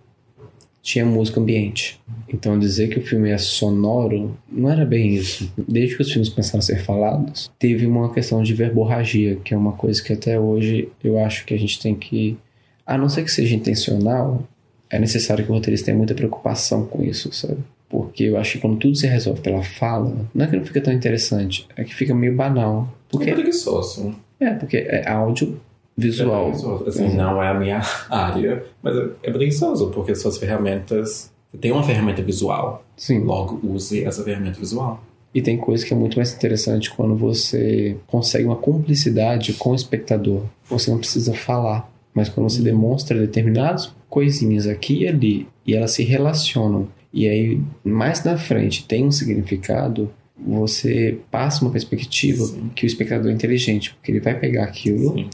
tinha 0.82 1.06
música 1.06 1.40
ambiente. 1.40 2.00
Então 2.28 2.58
dizer 2.58 2.88
que 2.90 3.00
o 3.00 3.06
filme 3.06 3.30
é 3.30 3.38
sonoro 3.38 4.36
não 4.52 4.70
era 4.70 4.86
bem 4.86 5.14
isso. 5.14 5.52
Desde 5.58 5.96
que 5.96 6.02
os 6.02 6.12
filmes 6.12 6.30
começaram 6.30 6.60
a 6.60 6.64
ser 6.64 6.84
falados, 6.84 7.52
teve 7.60 7.86
uma 7.86 8.12
questão 8.12 8.42
de 8.42 8.54
verborragia, 8.54 9.38
que 9.44 9.54
é 9.54 9.58
uma 9.58 9.74
coisa 9.74 10.02
que 10.02 10.14
até 10.14 10.40
hoje 10.40 10.90
eu 11.04 11.20
acho 11.20 11.46
que 11.46 11.54
a 11.54 11.60
gente 11.60 11.80
tem 11.80 11.96
que, 11.96 12.38
a 12.86 12.98
não 12.98 13.10
ser 13.10 13.24
que 13.24 13.32
seja 13.32 13.56
intencional, 13.56 14.44
é 14.90 15.00
necessário 15.00 15.46
que 15.46 15.52
o 15.52 15.54
roteirista 15.54 15.86
tenha 15.86 15.98
muita 15.98 16.16
preocupação 16.16 16.86
com 16.86 17.04
isso, 17.04 17.32
sabe? 17.32 17.60
Porque 17.92 18.24
eu 18.24 18.38
acho 18.38 18.54
que 18.54 18.60
quando 18.60 18.78
tudo 18.78 18.96
se 18.96 19.06
resolve 19.06 19.42
pela 19.42 19.62
fala, 19.62 20.16
não 20.34 20.46
é 20.46 20.48
que 20.48 20.56
não 20.56 20.64
fica 20.64 20.80
tão 20.80 20.94
interessante, 20.94 21.68
é 21.76 21.84
que 21.84 21.94
fica 21.94 22.16
meio 22.16 22.34
banal. 22.34 22.88
Porque, 23.10 23.30
É 23.30 23.34
preguiçoso. 23.34 24.16
é, 24.40 24.52
porque 24.52 24.78
é 24.78 25.10
áudio 25.10 25.60
visual. 25.98 26.44
É 26.48 26.52
preguiçoso. 26.52 26.86
Assim, 26.88 27.14
não 27.16 27.44
é 27.44 27.50
a 27.50 27.54
minha 27.54 27.82
área, 28.10 28.64
mas 28.82 28.96
é, 28.96 29.10
é 29.24 29.32
preguiçoso, 29.32 29.90
porque 29.90 30.16
suas 30.16 30.38
ferramentas. 30.38 31.30
Tem 31.60 31.70
uma 31.74 31.84
ferramenta 31.84 32.22
visual, 32.22 32.82
Sim. 32.96 33.20
logo 33.26 33.60
use 33.62 34.06
essa 34.06 34.24
ferramenta 34.24 34.58
visual. 34.58 35.04
E 35.36 35.42
tem 35.42 35.58
coisa 35.58 35.86
que 35.86 35.94
é 35.94 35.98
muito 35.98 36.16
mais 36.16 36.34
interessante 36.34 36.90
quando 36.94 37.14
você 37.16 37.98
consegue 38.08 38.46
uma 38.46 38.56
cumplicidade 38.56 39.52
com 39.54 39.72
o 39.72 39.76
espectador. 39.76 40.44
Você 40.70 40.90
não 40.90 40.98
precisa 40.98 41.34
falar, 41.34 41.92
mas 42.14 42.30
quando 42.30 42.50
você 42.50 42.62
demonstra 42.62 43.20
determinadas 43.20 43.94
coisinhas 44.10 44.66
aqui 44.66 45.04
e 45.04 45.08
ali 45.10 45.48
e 45.68 45.74
elas 45.76 45.92
se 45.92 46.04
relacionam 46.04 46.88
e 47.14 47.28
aí 47.28 47.60
mais 47.84 48.24
na 48.24 48.38
frente 48.38 48.86
tem 48.88 49.06
um 49.06 49.12
significado, 49.12 50.10
você 50.38 51.20
passa 51.30 51.64
uma 51.64 51.72
perspectiva 51.72 52.44
Sim. 52.46 52.72
que 52.76 52.86
o 52.86 52.88
espectador 52.88 53.30
é 53.32 53.34
inteligente, 53.34 53.94
porque 53.94 54.12
ele 54.12 54.20
vai 54.20 54.38
pegar 54.40 54.64
aquilo 54.64 55.14
Sim. 55.14 55.30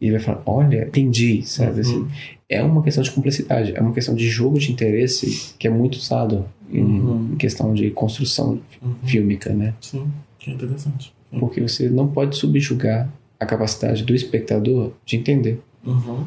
e 0.00 0.06
ele 0.06 0.12
vai 0.12 0.20
falar: 0.20 0.42
Olha, 0.44 0.84
entendi, 0.86 1.42
sabe? 1.46 1.74
Uhum. 1.74 1.80
Assim, 1.80 2.08
é 2.48 2.62
uma 2.62 2.82
questão 2.82 3.02
de 3.02 3.10
cumplicidade, 3.10 3.72
é 3.74 3.80
uma 3.80 3.92
questão 3.92 4.14
de 4.14 4.28
jogo 4.28 4.58
de 4.58 4.70
interesse 4.72 5.54
que 5.58 5.66
é 5.66 5.70
muito 5.70 5.94
usado 5.94 6.44
em 6.70 6.82
Uhum. 6.82 7.36
questão 7.36 7.72
de 7.74 7.90
construção 7.90 8.60
Uhum. 8.82 8.94
fílmica, 9.04 9.52
né? 9.52 9.74
Sim, 9.80 10.06
que 10.38 10.50
interessante. 10.50 11.12
Porque 11.38 11.60
você 11.60 11.88
não 11.88 12.08
pode 12.08 12.36
subjugar 12.36 13.08
a 13.38 13.46
capacidade 13.46 14.04
do 14.04 14.14
espectador 14.14 14.92
de 15.06 15.16
entender. 15.16 15.60
Uhum. 15.86 16.24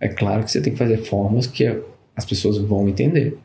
É 0.00 0.08
claro 0.08 0.44
que 0.44 0.50
você 0.50 0.60
tem 0.60 0.72
que 0.72 0.78
fazer 0.78 0.98
formas 0.98 1.46
que 1.46 1.64
as 2.16 2.24
pessoas 2.24 2.58
vão 2.58 2.88
entender, 2.88 3.36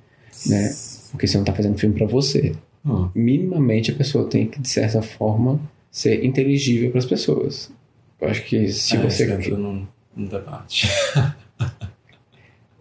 né? 0.45 0.73
Porque 1.11 1.27
você 1.27 1.35
não 1.37 1.43
está 1.43 1.53
fazendo 1.53 1.77
filme 1.77 1.95
para 1.95 2.07
você. 2.07 2.53
Hum. 2.85 3.09
Minimamente 3.13 3.91
a 3.91 3.95
pessoa 3.95 4.25
tem 4.27 4.47
que, 4.47 4.59
de 4.59 4.67
certa 4.69 5.01
forma, 5.01 5.59
ser 5.91 6.23
inteligível 6.25 6.89
para 6.89 6.99
as 6.99 7.05
pessoas. 7.05 7.71
Eu 8.19 8.27
acho 8.29 8.43
que 8.45 8.71
se 8.71 8.95
É, 8.95 8.99
você. 9.01 9.31
entra 9.31 9.57
num, 9.57 9.85
num 10.15 10.25
debate. 10.27 10.87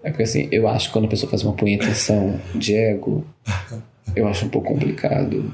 É 0.03 0.09
porque 0.11 0.23
assim, 0.23 0.49
eu 0.51 0.67
acho 0.67 0.87
que 0.89 0.93
quando 0.95 1.05
a 1.05 1.09
pessoa 1.09 1.29
faz 1.29 1.43
uma 1.43 1.53
punhetação 1.53 2.41
de 2.55 2.75
ego, 2.75 3.23
eu 4.17 4.27
acho 4.29 4.47
um 4.47 4.49
pouco 4.49 4.69
complicado. 4.73 5.53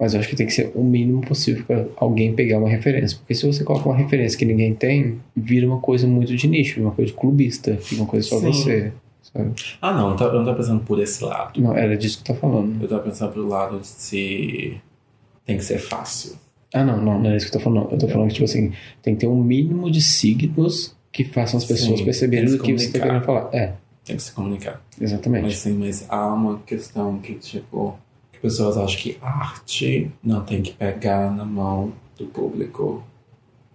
Mas 0.00 0.14
eu 0.14 0.20
acho 0.20 0.28
que 0.30 0.36
tem 0.36 0.46
que 0.46 0.52
ser 0.54 0.72
o 0.74 0.82
mínimo 0.82 1.20
possível 1.20 1.64
para 1.66 1.84
alguém 1.96 2.34
pegar 2.34 2.58
uma 2.60 2.68
referência. 2.70 3.18
Porque 3.18 3.34
se 3.34 3.44
você 3.46 3.64
coloca 3.64 3.86
uma 3.86 3.94
referência 3.98 4.38
que 4.38 4.46
ninguém 4.46 4.74
tem, 4.74 5.20
vira 5.36 5.66
uma 5.66 5.80
coisa 5.80 6.06
muito 6.06 6.34
de 6.34 6.48
nicho, 6.48 6.80
uma 6.80 6.92
coisa 6.92 7.12
clubista, 7.12 7.78
uma 7.92 8.06
coisa 8.06 8.26
só 8.26 8.38
Sim. 8.40 8.46
você. 8.46 8.92
Sabe? 9.32 9.52
Ah, 9.80 9.92
não, 9.92 10.16
eu 10.16 10.32
não 10.32 10.44
tô 10.44 10.54
pensando 10.54 10.80
por 10.84 10.98
esse 11.00 11.22
lado. 11.24 11.60
Não, 11.60 11.76
era 11.76 11.96
disso 11.96 12.22
que 12.22 12.30
eu 12.30 12.34
tô 12.34 12.40
falando. 12.40 12.82
Eu 12.82 12.88
tô 12.88 12.98
pensando 13.00 13.32
pelo 13.32 13.48
lado 13.48 13.80
de 13.80 13.86
se 13.86 14.80
tem 15.44 15.56
que 15.56 15.64
ser 15.64 15.78
fácil. 15.78 16.36
Ah, 16.74 16.84
não, 16.84 16.96
não, 17.00 17.18
não 17.20 17.30
é 17.30 17.36
isso 17.36 17.50
que 17.50 17.56
eu 17.56 17.60
tô 17.60 17.64
falando. 17.64 17.90
Eu 17.92 17.98
tô 17.98 18.08
falando 18.08 18.28
que, 18.28 18.34
tipo 18.34 18.44
assim, 18.44 18.72
tem 19.02 19.14
que 19.14 19.20
ter 19.20 19.26
um 19.26 19.42
mínimo 19.42 19.90
de 19.90 20.02
signos 20.02 20.94
que 21.12 21.24
façam 21.24 21.58
as 21.58 21.64
pessoas 21.64 21.98
Sim, 21.98 22.04
perceberem 22.04 22.54
o 22.54 22.58
que 22.58 22.72
que 22.72 22.78
você 22.78 22.92
tá 22.92 23.00
querendo 23.06 23.24
falar. 23.24 23.48
É, 23.54 23.72
Tem 24.04 24.16
que 24.16 24.22
se 24.22 24.32
comunicar. 24.32 24.80
exatamente. 25.00 25.44
Mas 25.44 25.56
sim, 25.58 25.72
mas 25.78 26.06
há 26.08 26.26
uma 26.26 26.58
questão 26.60 27.18
que, 27.18 27.34
tipo, 27.34 27.98
que 28.32 28.38
pessoas 28.40 28.76
acham 28.76 29.00
que 29.00 29.16
arte 29.22 30.10
não 30.22 30.42
tem 30.44 30.60
que 30.62 30.72
pegar 30.72 31.30
na 31.34 31.44
mão 31.44 31.92
do 32.18 32.26
público. 32.26 33.02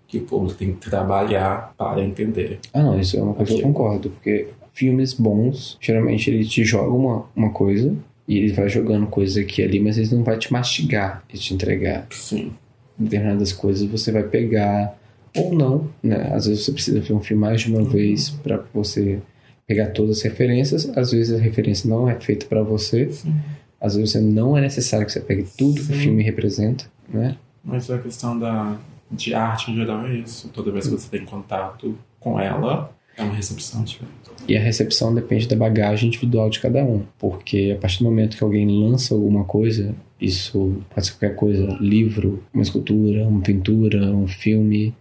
Que 0.07 0.19
o 0.19 0.25
público 0.25 0.55
tem 0.59 0.73
que 0.73 0.89
trabalhar 0.89 1.73
para 1.75 2.03
entender. 2.03 2.59
Ah, 2.71 2.83
não, 2.83 2.99
isso 2.99 3.17
é 3.17 3.21
uma 3.23 3.33
coisa 3.33 3.51
que 3.51 3.59
eu 3.59 3.63
concordo, 3.63 4.11
porque 4.11 4.49
filmes 4.73 5.13
bons, 5.13 5.77
geralmente 5.79 6.29
ele 6.29 6.43
te 6.45 6.63
joga 6.63 6.91
uma, 6.91 7.25
uma 7.36 7.49
coisa 7.51 7.95
e 8.27 8.38
ele 8.38 8.53
vai 8.53 8.67
jogando 8.69 9.05
coisa 9.07 9.39
aqui 9.41 9.62
e 9.62 9.65
ali, 9.65 9.79
mas 9.79 9.97
ele 9.97 10.15
não 10.15 10.23
vai 10.23 10.38
te 10.38 10.51
mastigar 10.51 11.23
e 11.33 11.38
te 11.38 11.53
entregar. 11.53 12.07
Sim. 12.12 12.51
Determinadas 12.97 13.51
coisas 13.53 13.88
você 13.89 14.12
vai 14.12 14.23
pegar 14.23 14.95
ou 15.36 15.53
não, 15.53 15.89
né? 16.01 16.29
Às 16.33 16.45
vezes 16.47 16.63
você 16.65 16.71
precisa 16.71 16.99
ver 16.99 17.13
um 17.13 17.19
filme 17.21 17.41
mais 17.41 17.62
de 17.62 17.69
uma 17.69 17.79
Uhum. 17.79 17.86
vez 17.89 18.29
para 18.29 18.63
você 18.73 19.19
pegar 19.65 19.88
todas 19.88 20.17
as 20.17 20.23
referências, 20.23 20.89
às 20.97 21.12
vezes 21.12 21.33
a 21.39 21.41
referência 21.41 21.89
não 21.89 22.07
é 22.09 22.15
feita 22.19 22.45
para 22.45 22.62
você, 22.62 23.09
Sim. 23.12 23.33
às 23.79 23.95
vezes 23.95 24.13
não 24.21 24.57
é 24.57 24.62
necessário 24.62 25.05
que 25.05 25.12
você 25.12 25.21
pegue 25.21 25.45
tudo 25.57 25.75
que 25.75 25.81
o 25.81 25.86
Sim. 25.86 25.93
filme 26.01 26.21
representa, 26.23 26.86
né? 27.09 27.36
Mas 27.63 27.89
a 27.89 27.97
questão 27.97 28.38
da, 28.38 28.77
de 29.12 29.33
arte 29.33 29.71
em 29.71 29.75
geral 29.75 30.05
é 30.05 30.15
isso. 30.15 30.49
Toda 30.49 30.69
vez 30.71 30.86
que 30.86 30.91
você 30.91 31.07
tem 31.09 31.25
contato 31.25 31.97
com 32.19 32.39
ela, 32.39 32.93
é 33.17 33.23
uma 33.23 33.34
recepção 33.34 33.84
diferente. 33.84 34.13
E 34.47 34.58
a 34.58 34.60
recepção 34.60 35.13
depende 35.13 35.47
da 35.47 35.56
bagagem 35.56 36.08
individual 36.08 36.49
de 36.49 36.60
cada 36.60 36.84
um, 36.84 37.04
porque 37.17 37.73
a 37.78 37.80
partir 37.80 37.99
do 37.99 38.06
momento 38.06 38.36
que 38.36 38.43
alguém 38.43 38.67
lança 38.67 39.13
alguma 39.13 39.45
coisa, 39.45 39.95
isso 40.19 40.82
pode 40.93 41.08
ser 41.08 41.13
qualquer 41.13 41.36
coisa, 41.36 41.78
livro, 41.80 42.43
uma 42.54 42.63
escultura, 42.63 43.26
uma 43.26 43.41
pintura, 43.41 44.12
um 44.12 44.28
filme, 44.28 44.93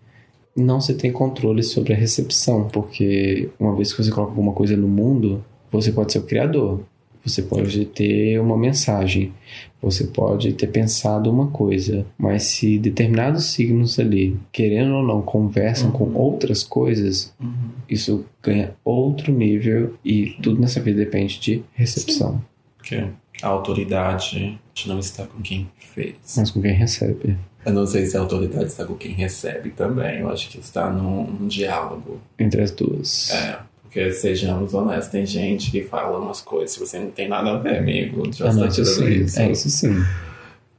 não 0.55 0.81
se 0.81 0.95
tem 0.95 1.11
controle 1.11 1.63
sobre 1.63 1.93
a 1.93 1.97
recepção, 1.97 2.69
porque 2.69 3.49
uma 3.59 3.75
vez 3.75 3.93
que 3.93 4.03
você 4.03 4.11
coloca 4.11 4.33
alguma 4.33 4.53
coisa 4.53 4.77
no 4.77 4.89
mundo, 4.89 5.45
você 5.71 5.91
pode 5.91 6.13
ser 6.13 6.19
o 6.19 6.25
criador, 6.25 6.81
você 7.25 7.43
pode 7.43 7.85
ter 7.87 8.41
uma 8.41 8.57
mensagem, 8.57 9.33
você 9.81 10.05
pode 10.05 10.53
ter 10.55 10.67
pensado 10.69 11.31
uma 11.31 11.49
coisa, 11.49 12.05
mas 12.19 12.45
se 12.45 12.79
determinados 12.79 13.47
signos 13.47 13.99
ali, 13.99 14.37
querendo 14.53 14.95
ou 14.95 15.03
não, 15.03 15.23
conversam 15.23 15.89
Uhum. 15.91 15.93
com 15.93 16.15
outras 16.19 16.63
coisas, 16.63 17.33
isso 17.89 18.25
ganha 18.43 18.75
outro 18.85 19.33
nível 19.33 19.95
e 20.05 20.37
tudo 20.43 20.61
nessa 20.61 20.81
vida 20.81 20.99
depende 20.99 21.39
de 21.41 21.63
recepção, 21.75 22.43
Porque 22.79 23.05
a 23.43 23.49
autoridade 23.49 24.59
não 24.87 24.99
está 24.99 25.27
com 25.27 25.41
quem 25.43 25.69
fez. 25.79 26.15
mas 26.37 26.51
com 26.51 26.61
quem 26.63 26.73
recebe. 26.73 27.37
Eu 27.65 27.73
não 27.73 27.87
sei 27.87 28.07
se 28.07 28.17
a 28.17 28.21
autoridade 28.21 28.65
está 28.65 28.85
com 28.85 28.95
quem 28.95 29.13
recebe 29.13 29.71
também. 29.71 30.19
Eu 30.21 30.29
acho 30.31 30.49
que 30.49 30.59
está 30.59 30.91
num, 30.91 31.25
num 31.31 31.47
diálogo. 31.47 32.19
Entre 32.37 32.61
as 32.61 32.73
duas. 32.73 33.31
É, 33.31 33.59
porque 33.93 34.11
sejamos 34.11 34.73
honestos, 34.73 35.09
tem 35.09 35.27
gente 35.27 35.71
que 35.71 35.83
fala 35.83 36.19
umas 36.19 36.41
coisas 36.41 36.75
que 36.75 36.81
você 36.81 36.99
não 36.99 37.11
tem 37.11 37.29
nada 37.29 37.51
a 37.51 37.59
ver, 37.59 37.77
amigo. 37.77 38.23
Já 38.33 38.49
está 38.49 38.67
tirando 38.67 39.09
isso. 39.11 39.39
É 39.39 39.53
isso 39.53 39.69
sim. 39.69 40.03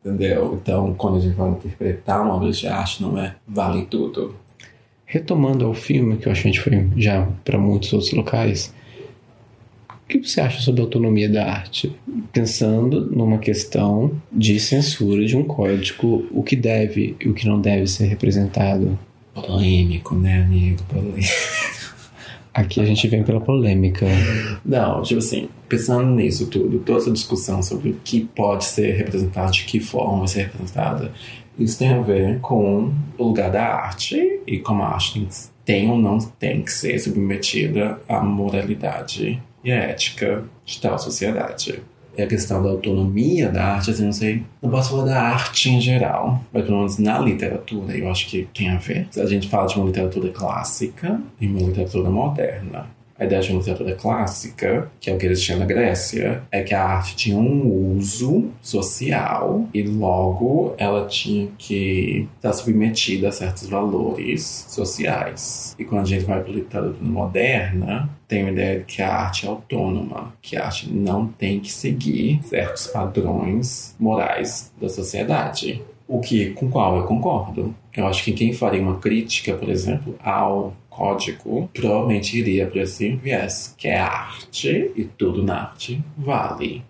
Entendeu? 0.04 0.60
Então, 0.60 0.96
quando 0.96 1.18
a 1.18 1.20
gente 1.20 1.36
vai 1.36 1.52
interpretar 1.52 2.24
uma 2.24 2.34
obra 2.34 2.52
de 2.52 2.66
arte, 2.66 3.04
não 3.04 3.16
é 3.20 3.36
vale 3.48 3.86
tudo. 3.86 4.36
Retomando 5.06 5.64
ao 5.64 5.76
filme, 5.76 6.18
que 6.18 6.28
eu 6.28 6.32
acho 6.32 6.42
que 6.42 6.48
a 6.48 6.52
gente 6.52 6.62
foi 6.62 6.88
já 6.98 7.28
para 7.46 7.60
muitos 7.60 7.94
outros 7.94 8.12
locais, 8.14 8.74
o 9.90 10.08
que 10.08 10.18
você 10.18 10.42
acha 10.42 10.60
sobre 10.62 10.82
a 10.82 10.84
autonomia 10.84 11.30
da 11.30 11.46
arte? 11.46 11.96
Pensando 12.32 13.12
numa 13.16 13.38
questão 13.38 14.12
de 14.32 14.60
censura 14.60 15.24
de 15.24 15.38
um 15.38 15.44
código, 15.44 16.26
o 16.32 16.42
que 16.42 16.56
deve 16.56 17.16
e 17.22 17.30
o 17.30 17.34
que 17.36 17.48
não 17.48 17.62
deve 17.62 17.86
ser 17.86 18.06
representado. 18.06 18.98
Polêmico, 19.36 20.16
né, 20.16 20.42
amigo? 20.42 20.82
Polêmico. 20.86 21.83
Aqui 22.54 22.80
a 22.80 22.86
gente 22.86 23.08
vem 23.08 23.24
pela 23.24 23.42
polêmica. 23.42 24.06
Não, 24.64 25.02
tipo 25.02 25.20
assim, 25.20 25.50
pensando 25.68 26.08
nisso 26.12 26.48
tudo, 26.48 26.80
toda 26.80 27.00
essa 27.00 27.12
discussão 27.12 27.64
sobre 27.64 27.90
o 27.90 27.96
que 28.04 28.26
pode 28.36 28.66
ser 28.66 28.96
representado, 28.96 29.52
de 29.52 29.64
que 29.64 29.80
forma 29.80 30.28
ser 30.28 30.44
representada, 30.44 31.12
isso 31.58 31.80
tem 31.80 31.90
a 31.90 32.02
ver 32.02 32.40
com 32.40 32.92
o 33.18 33.24
lugar 33.24 33.52
da 33.52 33.64
arte 33.64 34.40
e 34.46 34.60
como 34.60 34.84
a 34.84 34.90
arte 34.90 35.14
tem, 35.14 35.28
tem 35.66 35.90
ou 35.90 35.98
não 35.98 36.20
tem 36.20 36.62
que 36.62 36.72
ser 36.72 37.00
submetida 37.00 38.00
à 38.08 38.22
moralidade 38.22 39.42
e 39.64 39.72
à 39.72 39.76
ética 39.76 40.44
de 40.66 40.80
tal 40.80 41.00
sociedade. 41.00 41.82
E 42.18 42.22
a 42.22 42.28
questão 42.28 42.62
da 42.62 42.70
autonomia 42.70 43.50
da 43.50 43.64
arte, 43.64 43.92
assim, 43.92 44.06
não 44.06 44.14
sei, 44.14 44.44
não 44.62 44.70
posso 44.70 44.92
falar 44.92 45.06
da 45.06 45.22
arte 45.22 45.70
em 45.70 45.82
geral, 45.82 46.44
mas 46.54 46.64
pelo 46.64 46.78
menos 46.78 46.98
na 47.00 47.20
literatura 47.20 47.98
eu 47.98 48.10
acho 48.10 48.28
que 48.28 48.48
tem 48.54 48.70
a 48.70 48.78
ver. 48.78 49.08
A 49.18 49.26
gente 49.26 49.50
fala 49.50 49.68
de 49.68 49.76
uma 49.76 49.86
literatura 49.86 50.30
clássica 50.30 51.20
e 51.42 51.48
uma 51.48 51.60
literatura 51.60 52.10
moderna. 52.10 52.86
A 53.18 53.26
ideia 53.26 53.42
de 53.42 53.54
literatura 53.54 53.94
clássica, 53.96 54.92
que 55.00 55.10
é 55.10 55.14
o 55.14 55.18
que 55.18 55.26
eles 55.26 55.42
tinham 55.42 55.60
na 55.60 55.66
Grécia, 55.66 56.44
é 56.52 56.64
que 56.64 56.74
a 56.74 56.84
arte 56.84 57.16
tinha 57.16 57.38
um 57.38 57.96
uso 57.96 58.50
social 58.62 59.68
e 59.74 59.84
logo 59.84 60.74
ela 60.78 61.06
tinha 61.06 61.48
que 61.58 62.28
estar 62.36 62.54
submetida 62.54 63.30
a 63.30 63.32
certos 63.32 63.70
valores 63.70 64.66
sociais. 64.70 65.76
E 65.78 65.86
quando 65.86 66.02
a 66.02 66.06
gente 66.06 66.26
vai 66.26 66.42
para 66.42 66.52
a 66.52 66.56
literatura 66.56 66.98
moderna, 67.02 68.10
tem 68.28 68.48
a 68.48 68.52
ideia 68.52 68.80
de 68.80 68.86
que 68.86 69.02
a 69.02 69.14
arte 69.14 69.46
é 69.46 69.50
autônoma, 69.50 70.34
que 70.42 70.58
a 70.58 70.66
arte 70.66 70.92
não 70.92 71.28
tem 71.28 71.60
que 71.60 71.72
seguir 71.72 72.40
certos 72.44 72.88
padrões 72.88 73.96
morais 74.00 74.74
da 74.82 74.90
sociedade. 74.90 75.84
O 76.08 76.20
que, 76.20 76.50
com 76.52 76.70
qual 76.70 76.98
eu 76.98 77.04
concordo. 77.04 77.74
Eu 77.96 78.08
acho 78.08 78.24
que 78.24 78.34
quem 78.34 78.54
faria 78.54 78.82
uma 78.82 78.98
crítica, 78.98 79.54
por 79.54 79.70
exemplo, 79.70 80.16
ao 80.22 80.74
código, 80.96 81.70
provavelmente 81.74 82.38
iria 82.38 82.68
para 82.68 82.84
esse 82.84 83.16
viés, 83.16 83.74
que 83.78 83.88
é 83.88 83.98
arte 83.98 84.92
e 84.96 85.04
tudo 85.04 85.44
na 85.44 85.64
arte 85.64 86.04
vale. 86.18 86.84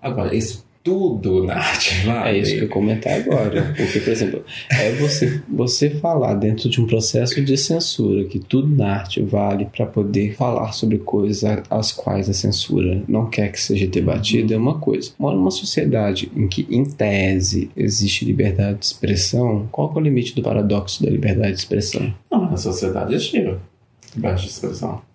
Agora, 0.00 0.34
esse 0.34 0.62
tudo 0.82 1.44
na 1.44 1.54
arte 1.56 2.06
vale. 2.06 2.38
É 2.38 2.40
isso 2.40 2.54
que 2.54 2.62
eu 2.62 2.68
comentar 2.68 3.12
agora. 3.12 3.74
Porque, 3.76 4.00
por 4.00 4.10
exemplo, 4.10 4.44
é 4.70 4.92
você, 4.92 5.42
você 5.48 5.90
falar 5.90 6.34
dentro 6.34 6.68
de 6.68 6.80
um 6.80 6.86
processo 6.86 7.40
de 7.42 7.56
censura 7.56 8.24
que 8.24 8.38
tudo 8.38 8.68
na 8.68 8.94
arte 8.94 9.20
vale 9.20 9.66
para 9.66 9.86
poder 9.86 10.34
falar 10.34 10.72
sobre 10.72 10.98
coisas 10.98 11.44
as 11.68 11.92
quais 11.92 12.28
a 12.28 12.32
censura 12.32 13.02
não 13.06 13.26
quer 13.26 13.52
que 13.52 13.60
seja 13.60 13.86
debatida 13.86 14.54
é 14.54 14.56
uma 14.56 14.78
coisa. 14.78 15.12
Mora 15.18 15.36
numa 15.36 15.50
sociedade 15.50 16.30
em 16.34 16.48
que, 16.48 16.66
em 16.70 16.84
tese, 16.84 17.70
existe 17.76 18.24
liberdade 18.24 18.78
de 18.78 18.86
expressão, 18.86 19.68
qual 19.70 19.92
é 19.94 19.98
o 19.98 20.00
limite 20.00 20.34
do 20.34 20.42
paradoxo 20.42 21.02
da 21.02 21.10
liberdade 21.10 21.52
de 21.52 21.58
expressão? 21.58 22.12
Não, 22.30 22.50
na 22.50 22.56
sociedade 22.56 23.14
existe 23.14 23.36
liberdade 24.14 24.42
de 24.42 24.48
expressão. 24.48 25.09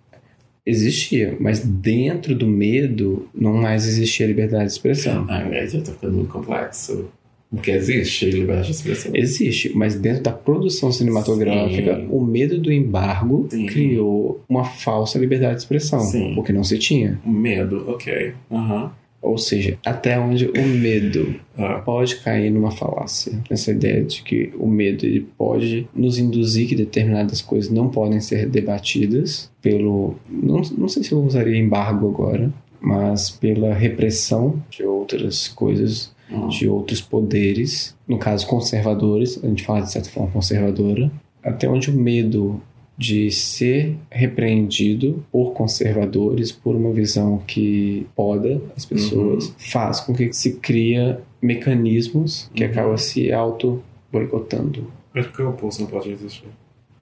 Existia, 0.65 1.37
mas 1.39 1.59
dentro 1.59 2.33
do 2.33 2.47
medo 2.47 3.29
não 3.33 3.53
mais 3.53 3.87
existia 3.87 4.25
liberdade 4.25 4.65
de 4.65 4.71
expressão. 4.71 5.25
Ah, 5.29 5.43
aí 5.43 5.67
já 5.67 5.79
tá 5.81 5.91
ficando 5.91 6.13
muito 6.13 6.31
complexo. 6.31 7.07
Porque 7.51 7.71
existe 7.71 8.25
liberdade 8.25 8.67
de 8.67 8.73
expressão. 8.73 9.11
Existe, 9.15 9.71
mas 9.75 9.95
dentro 9.95 10.23
da 10.23 10.31
produção 10.31 10.91
cinematográfica, 10.91 11.95
Sim. 11.95 12.07
o 12.09 12.21
medo 12.23 12.57
do 12.57 12.71
embargo 12.71 13.47
Sim. 13.49 13.67
criou 13.67 14.43
uma 14.49 14.65
falsa 14.65 15.19
liberdade 15.19 15.55
de 15.55 15.61
expressão, 15.61 15.99
Sim. 15.99 16.33
porque 16.33 16.51
não 16.51 16.63
se 16.63 16.77
tinha. 16.79 17.19
Medo, 17.23 17.85
ok. 17.87 18.33
Aham. 18.51 18.91
Ou 19.25 19.37
seja, 19.37 19.77
até 19.83 20.19
onde 20.19 20.45
o 20.45 20.67
medo 20.67 21.35
Ah, 21.57 21.79
pode 21.79 22.17
cair 22.17 22.51
numa 22.51 22.69
falácia. 22.69 23.31
Essa 23.49 23.71
ideia 23.71 24.03
de 24.03 24.21
que 24.21 24.51
o 24.59 24.67
medo 24.67 25.05
ele 25.05 25.25
pode 25.37 25.87
nos 25.95 26.19
induzir 26.19 26.67
que 26.67 26.75
determinadas 26.75 27.41
coisas 27.41 27.71
não 27.71 27.89
podem 27.89 28.19
ser 28.19 28.47
debatidas 28.47 29.49
pelo. 29.61 30.15
Não, 30.29 30.61
não 30.77 30.87
sei 30.87 31.03
se 31.03 31.11
eu 31.13 31.23
usaria 31.23 31.57
embargo 31.57 32.07
agora, 32.07 32.51
mas 32.79 33.29
pela 33.29 33.73
repressão 33.73 34.61
de 34.69 34.83
outras 34.83 35.47
coisas, 35.47 36.13
hum. 36.29 36.47
de 36.49 36.67
outros 36.67 37.01
poderes, 37.01 37.95
no 38.07 38.19
caso 38.19 38.45
conservadores, 38.45 39.39
a 39.43 39.47
gente 39.47 39.63
fala 39.63 39.81
de 39.81 39.91
certa 39.91 40.09
forma 40.09 40.31
conservadora, 40.31 41.11
até 41.41 41.69
onde 41.69 41.89
o 41.89 41.93
medo 41.93 42.61
de 42.97 43.29
ser 43.31 43.95
repreendido 44.11 45.23
por 45.31 45.51
conservadores, 45.53 46.51
por 46.51 46.75
uma 46.75 46.91
visão 46.93 47.39
que 47.45 48.07
poda 48.15 48.61
as 48.75 48.85
pessoas, 48.85 49.53
faz 49.57 49.99
com 49.99 50.13
que 50.13 50.31
se 50.31 50.53
cria 50.53 51.19
mecanismos 51.41 52.49
que 52.53 52.63
Uhum. 52.63 52.69
acabam 52.71 52.97
se 52.97 53.31
auto 53.31 53.81
boicotando. 54.11 54.87
Mas 55.13 55.25
por 55.27 55.35
que 55.35 55.41
o 55.41 55.49
oposto 55.49 55.81
não 55.81 55.89
pode 55.89 56.09
existir? 56.11 56.47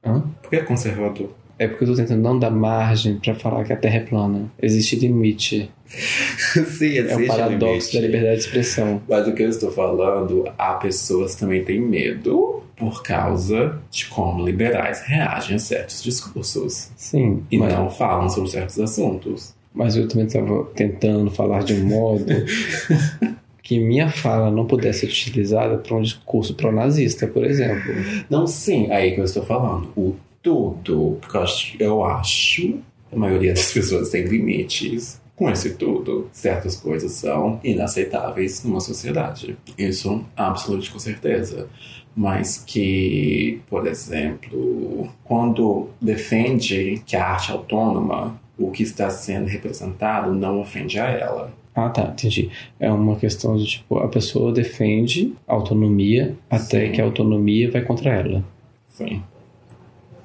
Hã? 0.05 0.21
Por 0.41 0.49
que 0.49 0.55
é 0.57 0.63
conservador? 0.63 1.29
É 1.59 1.67
porque 1.67 1.83
eu 1.83 1.89
tô 1.89 1.95
tentando 1.95 2.21
não 2.21 2.37
dar 2.37 2.49
margem 2.49 3.17
para 3.17 3.35
falar 3.35 3.63
que 3.63 3.71
a 3.73 3.75
Terra 3.75 3.97
é 3.97 3.99
plana. 4.01 4.51
Existe 4.61 4.95
limite. 4.95 5.69
Sim, 5.87 6.97
É 6.97 7.15
o 7.15 7.27
paradoxo 7.27 7.93
da 7.93 8.01
liberdade 8.01 8.37
de 8.37 8.45
expressão. 8.47 9.01
Mas 9.07 9.27
o 9.27 9.33
que 9.33 9.43
eu 9.43 9.49
estou 9.49 9.71
falando, 9.71 10.45
há 10.57 10.73
pessoas 10.73 11.35
também 11.35 11.63
têm 11.63 11.79
medo 11.79 12.63
por 12.75 13.03
causa 13.03 13.77
de 13.91 14.07
como 14.07 14.43
liberais 14.43 15.01
reagem 15.01 15.55
a 15.55 15.59
certos 15.59 16.01
discursos. 16.03 16.89
Sim, 16.97 17.43
E 17.51 17.57
mas, 17.57 17.71
não 17.73 17.89
falam 17.89 18.27
sobre 18.29 18.49
certos 18.49 18.79
assuntos. 18.79 19.53
mas 19.73 19.95
eu 19.95 20.07
também 20.07 20.25
estava 20.25 20.63
tentando 20.75 21.29
falar 21.29 21.63
de 21.63 21.73
um 21.73 21.85
modo 21.85 22.25
que 23.61 23.79
minha 23.79 24.09
fala 24.09 24.51
não 24.51 24.65
pudesse 24.65 25.01
ser 25.01 25.05
utilizada 25.07 25.77
para 25.77 25.95
um 25.95 26.01
discurso 26.01 26.55
pró-nazista, 26.55 27.27
por 27.27 27.45
exemplo. 27.45 27.93
Não, 28.29 28.45
sim, 28.47 28.87
é 28.89 28.95
aí 28.95 29.11
que 29.13 29.21
eu 29.21 29.23
estou 29.23 29.43
falando. 29.43 29.87
O 29.95 30.15
tudo, 30.43 31.17
porque 31.21 31.37
eu 31.79 32.03
acho, 32.03 32.79
a 33.11 33.15
maioria 33.15 33.53
das 33.53 33.71
pessoas 33.73 34.09
tem 34.09 34.25
limites. 34.25 35.23
Com 35.35 35.49
esse 35.49 35.73
tudo, 35.73 36.29
certas 36.31 36.75
coisas 36.75 37.11
são 37.13 37.59
inaceitáveis 37.63 38.63
numa 38.63 38.79
sociedade. 38.79 39.57
Isso, 39.75 40.23
absolutamente 40.37 40.91
com 40.91 40.99
certeza. 40.99 41.67
Mas 42.15 42.63
que, 42.63 43.59
por 43.67 43.87
exemplo, 43.87 45.09
quando 45.23 45.89
defende 45.99 47.01
que 47.07 47.15
a 47.15 47.25
arte 47.25 47.49
é 47.49 47.55
autônoma, 47.55 48.39
o 48.59 48.69
que 48.69 48.83
está 48.83 49.09
sendo 49.09 49.47
representado 49.47 50.31
não 50.31 50.61
ofende 50.61 50.99
a 50.99 51.07
ela. 51.07 51.51
Ah, 51.73 51.89
tá, 51.89 52.03
entendi. 52.03 52.51
É 52.79 52.91
uma 52.91 53.15
questão 53.15 53.57
de 53.57 53.65
tipo, 53.65 53.97
a 53.97 54.07
pessoa 54.07 54.53
defende 54.53 55.33
a 55.47 55.53
autonomia 55.53 56.35
até 56.47 56.85
Sim. 56.85 56.91
que 56.91 57.01
a 57.01 57.05
autonomia 57.05 57.71
vai 57.71 57.81
contra 57.81 58.13
ela. 58.13 58.43
Sim. 58.89 59.23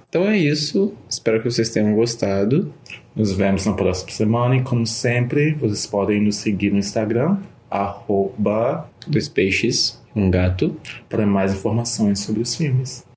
Então 0.09 0.27
é 0.27 0.39
isso. 0.39 0.95
Espero 1.09 1.43
que 1.43 1.51
vocês 1.51 1.69
tenham 1.71 1.95
gostado. 1.95 2.73
Nos 3.15 3.33
vemos 3.33 3.67
na 3.67 3.75
próxima 3.75 4.11
semana 4.11 4.57
e, 4.57 4.63
como 4.63 4.87
sempre, 4.87 5.53
vocês 5.55 5.87
podem 5.87 6.23
nos 6.23 6.37
seguir 6.37 6.71
no 6.73 6.79
Instagram, 6.79 7.39
arroba, 7.71 8.89
Dois 9.07 9.29
peixes, 9.29 10.01
um 10.15 10.31
gato. 10.31 10.77
para 11.09 11.27
mais 11.27 11.53
informações 11.53 12.21
sobre 12.21 12.43
os 12.43 12.55
filmes. 12.55 13.08